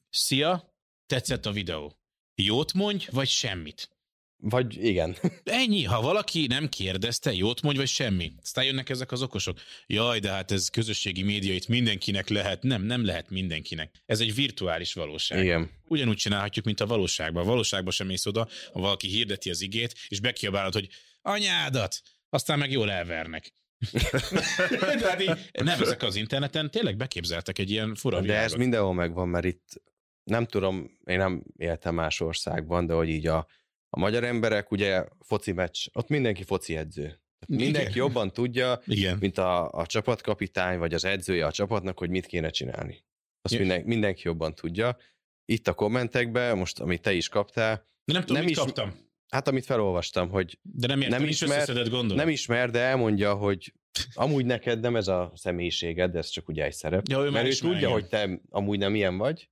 [0.09, 1.97] Szia, tetszett a videó.
[2.35, 3.89] Jót mondj, vagy semmit.
[4.45, 5.15] Vagy igen.
[5.43, 8.33] Ennyi, ha valaki nem kérdezte, jót mondj, vagy semmi.
[8.41, 9.59] Aztán jönnek ezek az okosok.
[9.87, 12.63] Jaj, de hát ez közösségi média, itt mindenkinek lehet.
[12.63, 13.91] Nem, nem lehet mindenkinek.
[14.05, 15.43] Ez egy virtuális valóság.
[15.43, 15.69] Igen.
[15.87, 17.43] Ugyanúgy csinálhatjuk, mint a valóságban.
[17.43, 20.87] A valóságban sem mész oda, ha valaki hirdeti az igét, és bekiabálod, hogy
[21.21, 23.53] anyádat, aztán meg jól elvernek.
[24.99, 28.57] de hát így, nem, ezek az interneten tényleg beképzeltek egy ilyen fura De ez világot.
[28.57, 29.81] mindenhol megvan, mert itt
[30.23, 33.47] nem tudom, én nem éltem más országban, de hogy így a,
[33.95, 37.21] a magyar emberek, ugye foci meccs, ott mindenki foci edző.
[37.47, 37.97] Mindenki Igen.
[37.97, 39.17] jobban tudja, Igen.
[39.17, 43.05] mint a, a csapatkapitány, vagy az edzője a csapatnak, hogy mit kéne csinálni.
[43.41, 44.97] Azt minden, mindenki jobban tudja.
[45.45, 47.75] Itt a kommentekben, most amit te is kaptál,
[48.05, 48.93] De nem tudom, nem mit is- kaptam.
[49.29, 52.15] hát amit felolvastam, hogy De nem értem, nem is ismer- gondolat.
[52.17, 53.73] nem ismer, de elmondja, hogy
[54.13, 57.07] amúgy neked nem ez a személyiséged, de ez csak ugye egy szerep.
[57.07, 57.91] Ja, ő Mert ő tudja, engem.
[57.91, 59.49] hogy te amúgy nem ilyen vagy,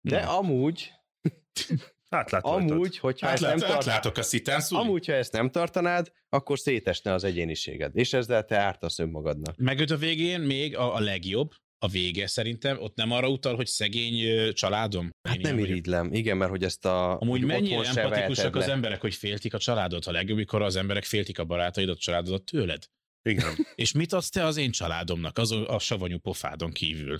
[0.00, 0.28] de Nem.
[0.28, 0.92] amúgy,
[2.10, 2.70] Átlátoltad.
[2.70, 4.82] amúgy, hogyha ezt nem Átlát, átlátok a szitán szuli.
[4.82, 9.56] amúgy, ha ezt nem tartanád, akkor szétesne az egyéniséged, és ezzel te ártasz önmagadnak.
[9.56, 13.66] Meg a végén még a, a legjobb, a vége szerintem, ott nem arra utal, hogy
[13.66, 15.10] szegény családom.
[15.28, 15.68] Hát Én nem vagyok.
[15.68, 20.06] irigylem, igen, mert hogy ezt a Amúgy mennyire empatikusak az emberek, hogy féltik a családot
[20.06, 22.84] a legjobb, mikor az emberek féltik a barátaidat, a családodat tőled.
[23.22, 23.54] Igen.
[23.74, 27.16] És mit adsz te az én családomnak, az a savanyú pofádon kívül?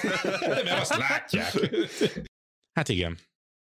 [0.64, 1.52] Mert azt látják.
[2.72, 3.18] Hát igen.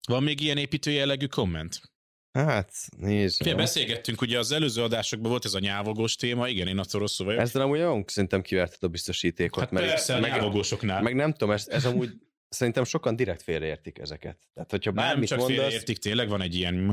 [0.07, 1.81] Van még ilyen építő jellegű komment?
[2.31, 3.43] Hát, nézd.
[3.43, 7.25] Fél, beszélgettünk, ugye az előző adásokban volt ez a nyávogós téma, igen, én attól rosszul
[7.25, 7.41] vagyok.
[7.41, 9.63] Ezzel amúgy nagyon szerintem kiverted a biztosítékot.
[9.63, 11.01] hát mert persze, a meg, nyávogósoknál.
[11.01, 12.09] meg nem tudom, ez, ez amúgy
[12.49, 14.37] szerintem sokan direkt félreértik ezeket.
[14.53, 16.85] Tehát, hogyha nem bármit csak mondasz, félreértik, tényleg van egy ilyen...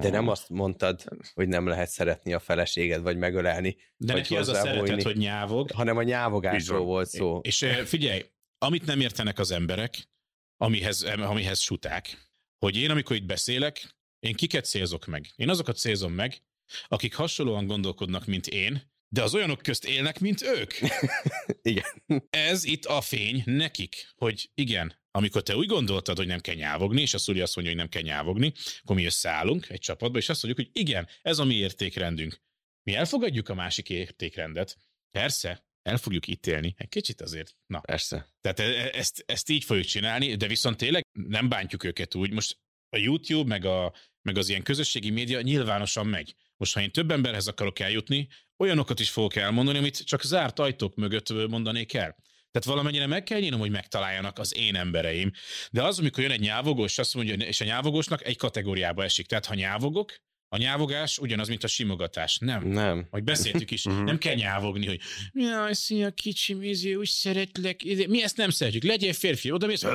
[0.00, 4.36] de nem azt mondtad, hogy nem lehet szeretni a feleséged, vagy megölelni, De vagy neki
[4.36, 5.70] az a szeretet, hogy nyávog.
[5.70, 6.86] hanem a nyávogásról van.
[6.86, 7.40] volt szó.
[7.42, 8.24] És figyelj,
[8.58, 10.08] amit nem értenek az emberek,
[10.56, 15.32] amihez, amihez suták, hogy én, amikor itt beszélek, én kiket célzok meg?
[15.36, 16.42] Én azokat célzom meg,
[16.88, 20.72] akik hasonlóan gondolkodnak, mint én, de az olyanok közt élnek, mint ők.
[21.62, 22.02] Igen.
[22.30, 27.00] Ez itt a fény nekik, hogy igen, amikor te úgy gondoltad, hogy nem kell nyávogni,
[27.00, 28.52] és a Szuli azt mondja, hogy nem kell nyávogni,
[28.82, 32.42] akkor mi összeállunk egy csapatba, és azt mondjuk, hogy igen, ez a mi értékrendünk.
[32.82, 34.78] Mi elfogadjuk a másik értékrendet.
[35.10, 36.74] Persze, el fogjuk ítélni.
[36.76, 38.28] Egy kicsit azért, na, Persze.
[38.40, 42.32] tehát e- e- ezt, ezt így fogjuk csinálni, de viszont tényleg nem bántjuk őket úgy.
[42.32, 42.58] Most
[42.88, 46.34] a YouTube, meg, a, meg az ilyen közösségi média nyilvánosan megy.
[46.56, 50.94] Most, ha én több emberhez akarok eljutni, olyanokat is fogok elmondani, amit csak zárt ajtók
[50.94, 52.16] mögött mondanék el.
[52.50, 55.32] Tehát valamennyire meg kell nyílnom, hogy megtaláljanak az én embereim.
[55.70, 59.26] De az, amikor jön egy nyávogós, azt mondja, és a nyávogósnak egy kategóriába esik.
[59.26, 60.12] Tehát ha nyávogok,
[60.54, 62.38] a nyávogás ugyanaz, mint a simogatás.
[62.40, 62.66] Nem.
[62.68, 63.06] Nem.
[63.10, 64.02] Majd beszéltük is, Mhm.
[64.04, 65.00] nem kell nyávogni, hogy
[65.32, 67.80] jaj, szia, kicsi méző, úgy szeretlek.
[68.08, 68.82] Mi ezt nem szeretjük.
[68.82, 69.82] Legyél férfi, oda mész.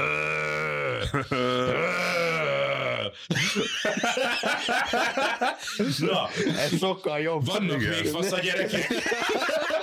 [6.00, 7.46] Na, Ez sokkal jobb.
[7.46, 8.88] vannak még fasz a gyerekek.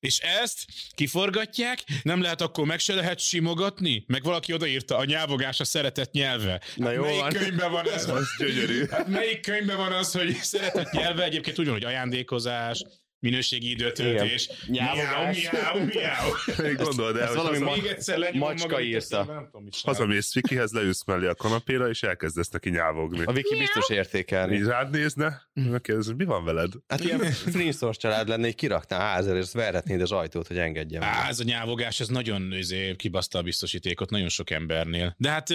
[0.00, 0.64] És ezt
[0.94, 4.04] kiforgatják, nem lehet akkor meg se lehet simogatni?
[4.06, 6.60] Meg valaki odaírta, a nyávogás a szeretett nyelve.
[6.76, 7.32] Na jó Melyik van.
[7.32, 8.08] könyvben van ez?
[8.08, 8.86] Az gyönyörű.
[8.90, 12.84] Hát melyik könyvben van az, hogy szeretett nyelve egyébként ugyanúgy ajándékozás,
[13.22, 15.50] minőségi időtöltés, Nyávogás.
[15.50, 16.66] miau, miau, miau.
[16.68, 19.50] Még gondold el, ez hogy valami haza, Még egyszer lenyomom macska írta.
[19.82, 23.24] hazamész Vikihez, leülsz mellé a kanapéra, és elkezdesz neki nyávogni.
[23.24, 24.56] A Viki biztos értékelni.
[24.56, 26.72] Így rád nézne, megkérdez, hogy mi van veled?
[26.88, 31.02] Hát ilyen Flintstones család lenne, így kirakná házra, és verhetnéd az ajtót, hogy engedjen.
[31.02, 35.14] Á, ez a nyávogás, ez nagyon izé, kibaszta a biztosítékot nagyon sok embernél.
[35.18, 35.48] De hát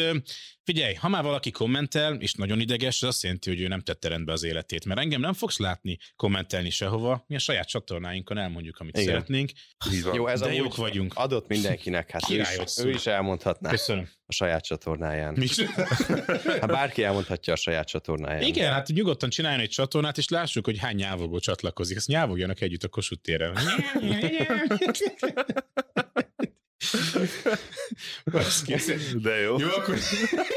[0.63, 4.07] figyelj, ha már valaki kommentel, és nagyon ideges, az azt jelenti, hogy ő nem tette
[4.07, 4.85] rendbe az életét.
[4.85, 9.07] Mert engem nem fogsz látni kommentelni sehova, mi a saját saját csatornáinkon elmondjuk, amit Igen.
[9.07, 9.51] szeretnénk.
[10.13, 11.13] Jó, ez De jók vagyunk.
[11.15, 14.09] adott mindenkinek, hát ő is, ő is elmondhatná Köszönöm.
[14.25, 15.33] a saját csatornáján.
[15.37, 15.47] Mi?
[16.61, 18.41] Hát bárki elmondhatja a saját csatornáján.
[18.41, 21.97] Igen, hát nyugodtan csináljon egy csatornát, és lássuk, hogy hány nyávogó csatlakozik.
[21.97, 23.57] Ezt nyávogjanak együtt a Kossuth téren.
[29.13, 29.59] De jó.
[29.59, 29.97] Jó, akkor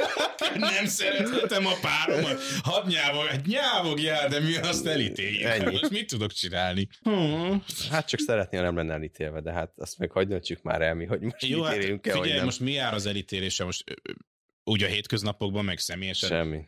[0.54, 2.42] nem szerethetem a páromat.
[2.62, 5.42] Hadd nyávog, hát nyávogjál, de mi azt elítéljük.
[5.42, 5.64] Ennyi.
[5.64, 6.88] Hát Most mit tudok csinálni?
[7.02, 7.62] Hmm.
[7.90, 10.94] Hát csak szeretné, ha nem lenne elítélve, de hát azt meg hagyd döntsük már el
[10.94, 12.44] mi, hogy most Jó, hát el, figyelj, nem.
[12.44, 13.64] most mi jár az elítélése?
[13.64, 13.84] Most
[14.64, 16.60] úgy a hétköznapokban, meg személyesen Semmi.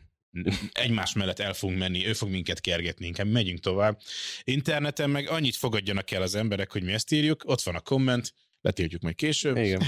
[0.71, 3.99] egymás mellett el fogunk menni, ő fog minket kergetni, inkább megyünk tovább.
[4.43, 8.33] Interneten meg annyit fogadjanak el az emberek, hogy mi ezt írjuk, ott van a komment,
[8.63, 9.57] letiltjuk majd később.
[9.57, 9.81] Igen.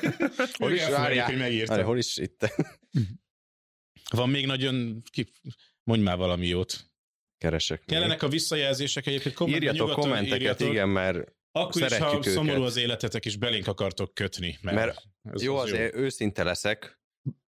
[0.58, 1.84] Hol is várják, hogy megírtam.
[1.84, 2.46] hol is itt
[4.10, 5.32] Van még nagyon, ki...
[5.82, 6.90] mondj már valami jót.
[7.38, 7.78] keresek.
[7.78, 7.88] még.
[7.88, 10.68] Kellenek a visszajelzések egyébként kommentben Írjatok kommenteket, írjatok.
[10.68, 12.32] igen, mert Akkor is, ha őket.
[12.32, 14.58] szomorú az életetek, és belénk akartok kötni.
[14.60, 17.00] Mert, Mert ez, jó, az azért őszinte leszek.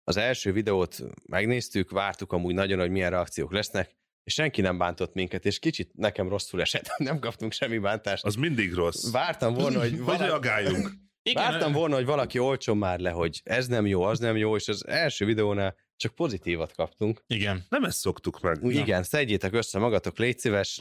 [0.05, 3.97] Az első videót megnéztük, vártuk amúgy nagyon, hogy milyen reakciók lesznek,
[4.31, 8.25] és senki nem bántott minket, és kicsit nekem rosszul esett, nem kaptunk semmi bántást.
[8.25, 9.11] Az mindig rossz.
[9.11, 10.91] Vártam volna, hogy, Vagy valaki, reagáljunk.
[11.23, 14.57] Igen, vártam volna, hogy valaki olcson már le, hogy ez nem jó, az nem jó,
[14.57, 17.23] és az első videónál csak pozitívat kaptunk.
[17.27, 17.65] Igen.
[17.69, 18.63] Nem ezt szoktuk meg.
[18.65, 20.81] Úgy, igen, szedjétek össze magatok, légy szíves,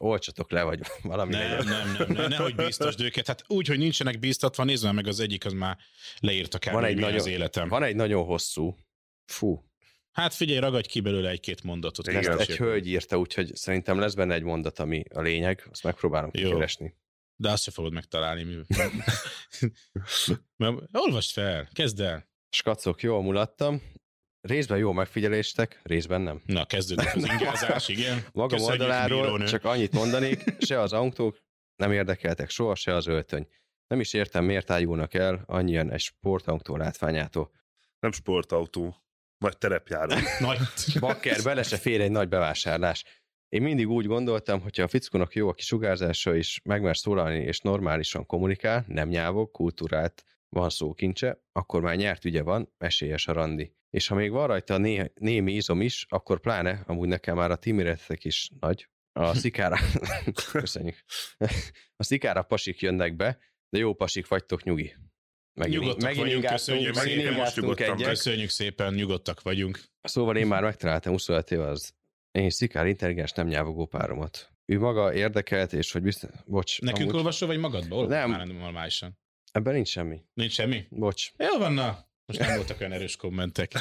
[0.00, 1.64] olcsatok le, vagy valami Nem, legyen.
[1.64, 3.26] nem, nem, nem, nehogy bíztasd őket.
[3.26, 5.76] Hát úgy, hogy nincsenek bíztatva, nézd meg az egyik, az már
[6.18, 6.70] leírta kb.
[6.70, 7.68] Van egy nagyon- az életem.
[7.68, 8.76] Van egy nagyon hosszú,
[9.26, 9.69] fú,
[10.20, 12.06] Hát figyelj, ragadj ki belőle egy-két mondatot.
[12.06, 12.38] Igen.
[12.38, 16.30] ezt egy hölgy írta, úgyhogy szerintem lesz benne egy mondat, ami a lényeg, azt megpróbálom
[16.32, 16.50] Jó.
[16.50, 16.94] keresni.
[17.36, 18.42] De azt se fogod megtalálni.
[18.42, 18.54] Mi...
[20.56, 22.28] Mert, olvasd fel, kezd el.
[22.50, 23.82] Skacok, jól mulattam.
[24.40, 26.42] Részben jó megfigyeléstek, részben nem.
[26.46, 28.24] Na, kezdődik az ingázás, igen.
[28.32, 29.44] Magam Köszönjük, oldaláról bírónő.
[29.44, 31.38] csak annyit mondanék, se az autók
[31.76, 33.48] nem érdekeltek soha, se az öltöny.
[33.86, 37.50] Nem is értem, miért ájulnak el annyian egy sportautó látványától.
[37.98, 38.96] Nem sportautó.
[39.40, 40.14] Vagy terepjáró.
[40.38, 40.58] Nagy.
[41.00, 43.04] Bakker, bele se fér egy nagy bevásárlás.
[43.48, 48.26] Én mindig úgy gondoltam, hogyha a fickónak jó a kisugárzása is, megmer szólalni és normálisan
[48.26, 53.74] kommunikál, nem nyávog, kultúrált, van szókincse, akkor már nyert ügye van, esélyes a randi.
[53.90, 57.56] És ha még van rajta né- némi izom is, akkor pláne, amúgy nekem már a
[57.56, 59.76] tíméretek is nagy, a szikára,
[60.50, 61.04] köszönjük,
[61.96, 63.38] a szikára pasik jönnek be,
[63.68, 64.94] de jó pasik vagytok, nyugi.
[65.54, 68.08] Megint, Nyugodtak megint vagyunk, ingáztunk, köszönjük megint szépen, most nyugodtan egyet.
[68.08, 69.80] Köszönjük szépen, nyugodtak vagyunk.
[70.02, 71.92] Szóval én már megtaláltam 25 éve az
[72.30, 74.52] én szikár intelligens nem nyávogó páromat.
[74.66, 76.30] Ő maga érdekelt, és hogy biztos...
[76.44, 77.96] Bocs, Nekünk amúgy olvasol, vagy magadba?
[77.96, 78.30] Olvas Nem.
[78.30, 79.18] Már normálisan.
[79.52, 80.22] ebben nincs semmi.
[80.34, 80.86] Nincs semmi?
[80.90, 81.30] Bocs.
[81.36, 82.08] Jó van, na.
[82.26, 83.72] Most nem voltak olyan erős kommentek.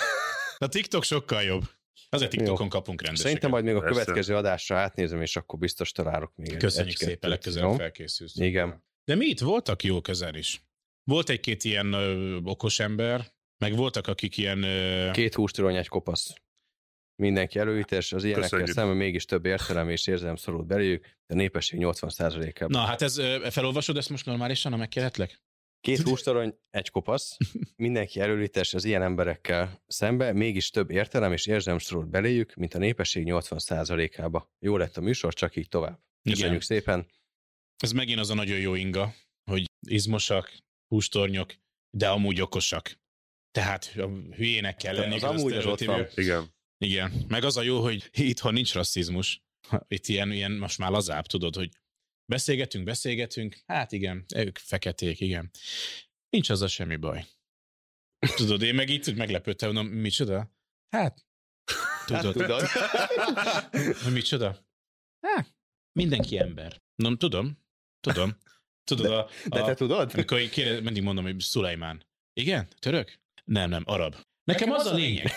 [0.57, 1.63] A TikTok sokkal jobb.
[2.09, 3.31] Azért TikTokon kapunk rendeseket.
[3.31, 3.99] Szerintem majd még a Persze.
[3.99, 7.75] következő adásra átnézem, és akkor biztos találok még egy- Köszönjük egy-kettőt, szépen, legközelebb jó?
[7.75, 8.35] felkészülsz.
[8.35, 8.83] Igen.
[9.05, 10.61] De mi itt voltak jók ezen is.
[11.09, 14.63] Volt egy-két ilyen ö, okos ember, meg voltak, akik ilyen...
[14.63, 16.33] Ö, Két hústorony, egy kopasz.
[17.21, 21.79] Mindenki előítés, az ilyenekkel szemben mégis több értelem és érzelem szorult beléjük, de a népesség
[21.83, 22.69] 80%-ában.
[22.69, 25.41] Na, hát ez, ö, felolvasod ezt most normálisan, ha megkérhetlek?
[25.81, 27.37] Két hústorony, egy kopasz.
[27.75, 32.77] Mindenki előítés az ilyen emberekkel szembe, mégis több értelem és érzelem szorult beléjük, mint a
[32.77, 34.51] népesség 80%-ába.
[34.59, 35.99] Jó lett a műsor, csak így tovább.
[36.29, 37.07] Köszönjük szépen.
[37.77, 39.13] Ez megint az a nagyon jó inga,
[39.51, 40.57] hogy izmosak,
[40.89, 41.55] hústornyok,
[41.97, 42.99] de amúgy okosak.
[43.51, 45.15] Tehát a hülyének kell lenni.
[45.15, 46.07] az amúgy az ott van.
[46.15, 46.57] Igen.
[46.85, 49.43] Igen, meg az a jó, hogy itthon nincs rasszizmus.
[49.87, 51.69] Itt ilyen, ilyen most már lazább, tudod, hogy
[52.25, 55.51] beszélgetünk, beszélgetünk, hát igen, ők feketék, igen.
[56.29, 57.25] Nincs az a semmi baj.
[58.35, 60.51] Tudod, én meg itt meglepődtem, mondom, micsoda?
[60.89, 61.25] Hát,
[62.05, 62.33] tudod.
[62.33, 62.67] tudod.
[64.03, 64.67] Hogy micsoda?
[65.27, 65.55] Hát,
[65.91, 66.81] mindenki ember.
[66.95, 67.57] Nem tudom,
[67.99, 68.37] tudom.
[68.83, 70.11] Tudod, a, De te a, tudod?
[70.13, 72.05] amikor én kére, mindig mondom, hogy Szulajmán.
[72.33, 72.67] Igen?
[72.79, 73.19] Török?
[73.45, 74.15] Nem, nem, arab.
[74.43, 75.31] Nekem, az, a lényeg.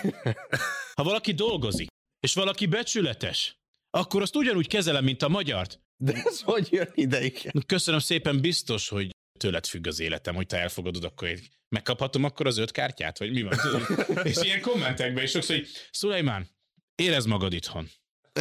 [0.95, 1.87] Ha valaki dolgozik,
[2.19, 3.55] és valaki becsületes,
[3.89, 5.81] akkor azt ugyanúgy kezelem, mint a magyart.
[5.97, 7.51] De ez hogy jön ideig?
[7.65, 11.39] Köszönöm szépen, biztos, hogy tőled függ az életem, hogy te elfogadod, akkor én
[11.69, 13.57] megkaphatom akkor az öt kártyát, vagy mi van?
[14.23, 16.49] És ilyen kommentekben is sokszor, hogy Szulajmán,
[16.95, 17.89] érezd magad itthon.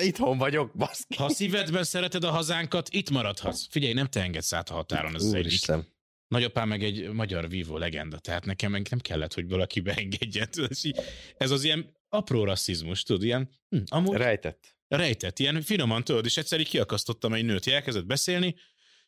[0.01, 1.17] Itthon vagyok, baszki.
[1.17, 3.67] Ha a szívedben szereted a hazánkat, itt maradhatsz.
[3.71, 5.47] Figyelj, nem te engedsz át a határon, ez az egyik.
[5.47, 5.87] Úristen.
[6.29, 10.49] Nagyapám meg egy magyar vívó legenda, tehát nekem meg nem kellett, hogy valaki beengedjen.
[10.69, 10.91] És
[11.37, 14.77] Ez az ilyen apró rasszizmus, tudod, ilyen hm, amúgy Rejtett.
[14.89, 18.55] rejtett, ilyen finoman tudod, és egyszer így kiakasztottam egy nőt, elkezdett beszélni,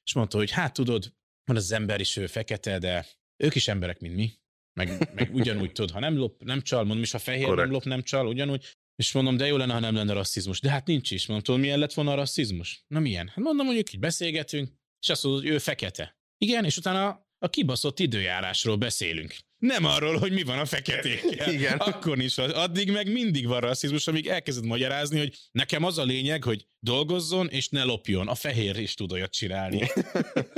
[0.04, 1.12] és mondta, hogy hát tudod,
[1.44, 3.06] van az ember is ő fekete, de
[3.36, 4.32] ők is emberek, mint mi.
[4.72, 7.60] Meg, meg ugyanúgy tudod, ha nem lop, nem csal, mondom is, ha fehér Korrekt.
[7.62, 8.76] nem lop, nem csal, ugyanúgy.
[8.96, 10.60] És mondom, de jó lenne, ha nem lenne rasszizmus.
[10.60, 11.26] De hát nincs is.
[11.26, 12.84] Mondom, tudod, milyen lett volna a rasszizmus?
[12.86, 13.28] Na milyen?
[13.28, 14.68] Hát mondom, mondjuk így beszélgetünk,
[15.00, 16.18] és azt mondod, hogy ő fekete.
[16.38, 19.36] Igen, és utána a kibaszott időjárásról beszélünk.
[19.58, 21.52] Nem arról, hogy mi van a feketékkel.
[21.54, 21.78] Igen.
[21.78, 26.42] Akkor is, addig meg mindig van rasszizmus, amíg elkezded magyarázni, hogy nekem az a lényeg,
[26.42, 28.28] hogy dolgozzon és ne lopjon.
[28.28, 29.80] A fehér is tud olyat csinálni.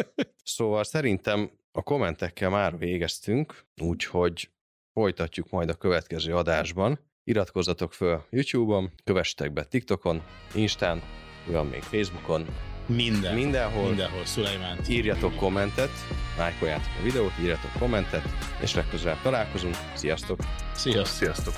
[0.43, 4.51] Szóval szerintem a kommentekkel már végeztünk, úgyhogy
[4.93, 7.06] folytatjuk majd a következő adásban.
[7.29, 10.23] Iratkozzatok föl YouTube-on, kövessetek be TikTokon,
[10.55, 11.03] Instán,
[11.47, 12.47] van még Facebookon,
[12.87, 13.35] Minden.
[13.35, 13.87] mindenhol.
[13.87, 14.89] Mindenhol, Szulajmánt.
[14.89, 15.91] Írjatok kommentet,
[16.39, 18.23] lájkoljátok a videót, írjatok kommentet,
[18.63, 19.75] és legközelebb találkozunk.
[19.95, 20.39] Sziasztok!
[20.75, 21.07] Sziasztok.
[21.07, 21.55] Sziasztok!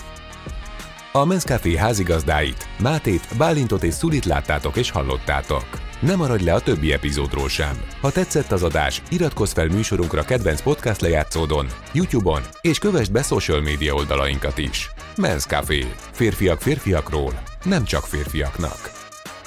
[1.12, 5.87] A Men's Café házigazdáit, Mátét, Bálintot és Szulit láttátok és hallottátok.
[6.00, 7.80] Ne maradj le a többi epizódról sem.
[8.00, 13.60] Ha tetszett az adás, iratkozz fel műsorunkra kedvenc podcast lejátszódon, YouTube-on, és kövessd be social
[13.60, 14.90] média oldalainkat is.
[15.16, 15.84] Men's Café.
[16.12, 18.90] Férfiak férfiakról, nem csak férfiaknak.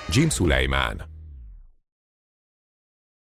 [0.10, 1.11] Jim Sulaiman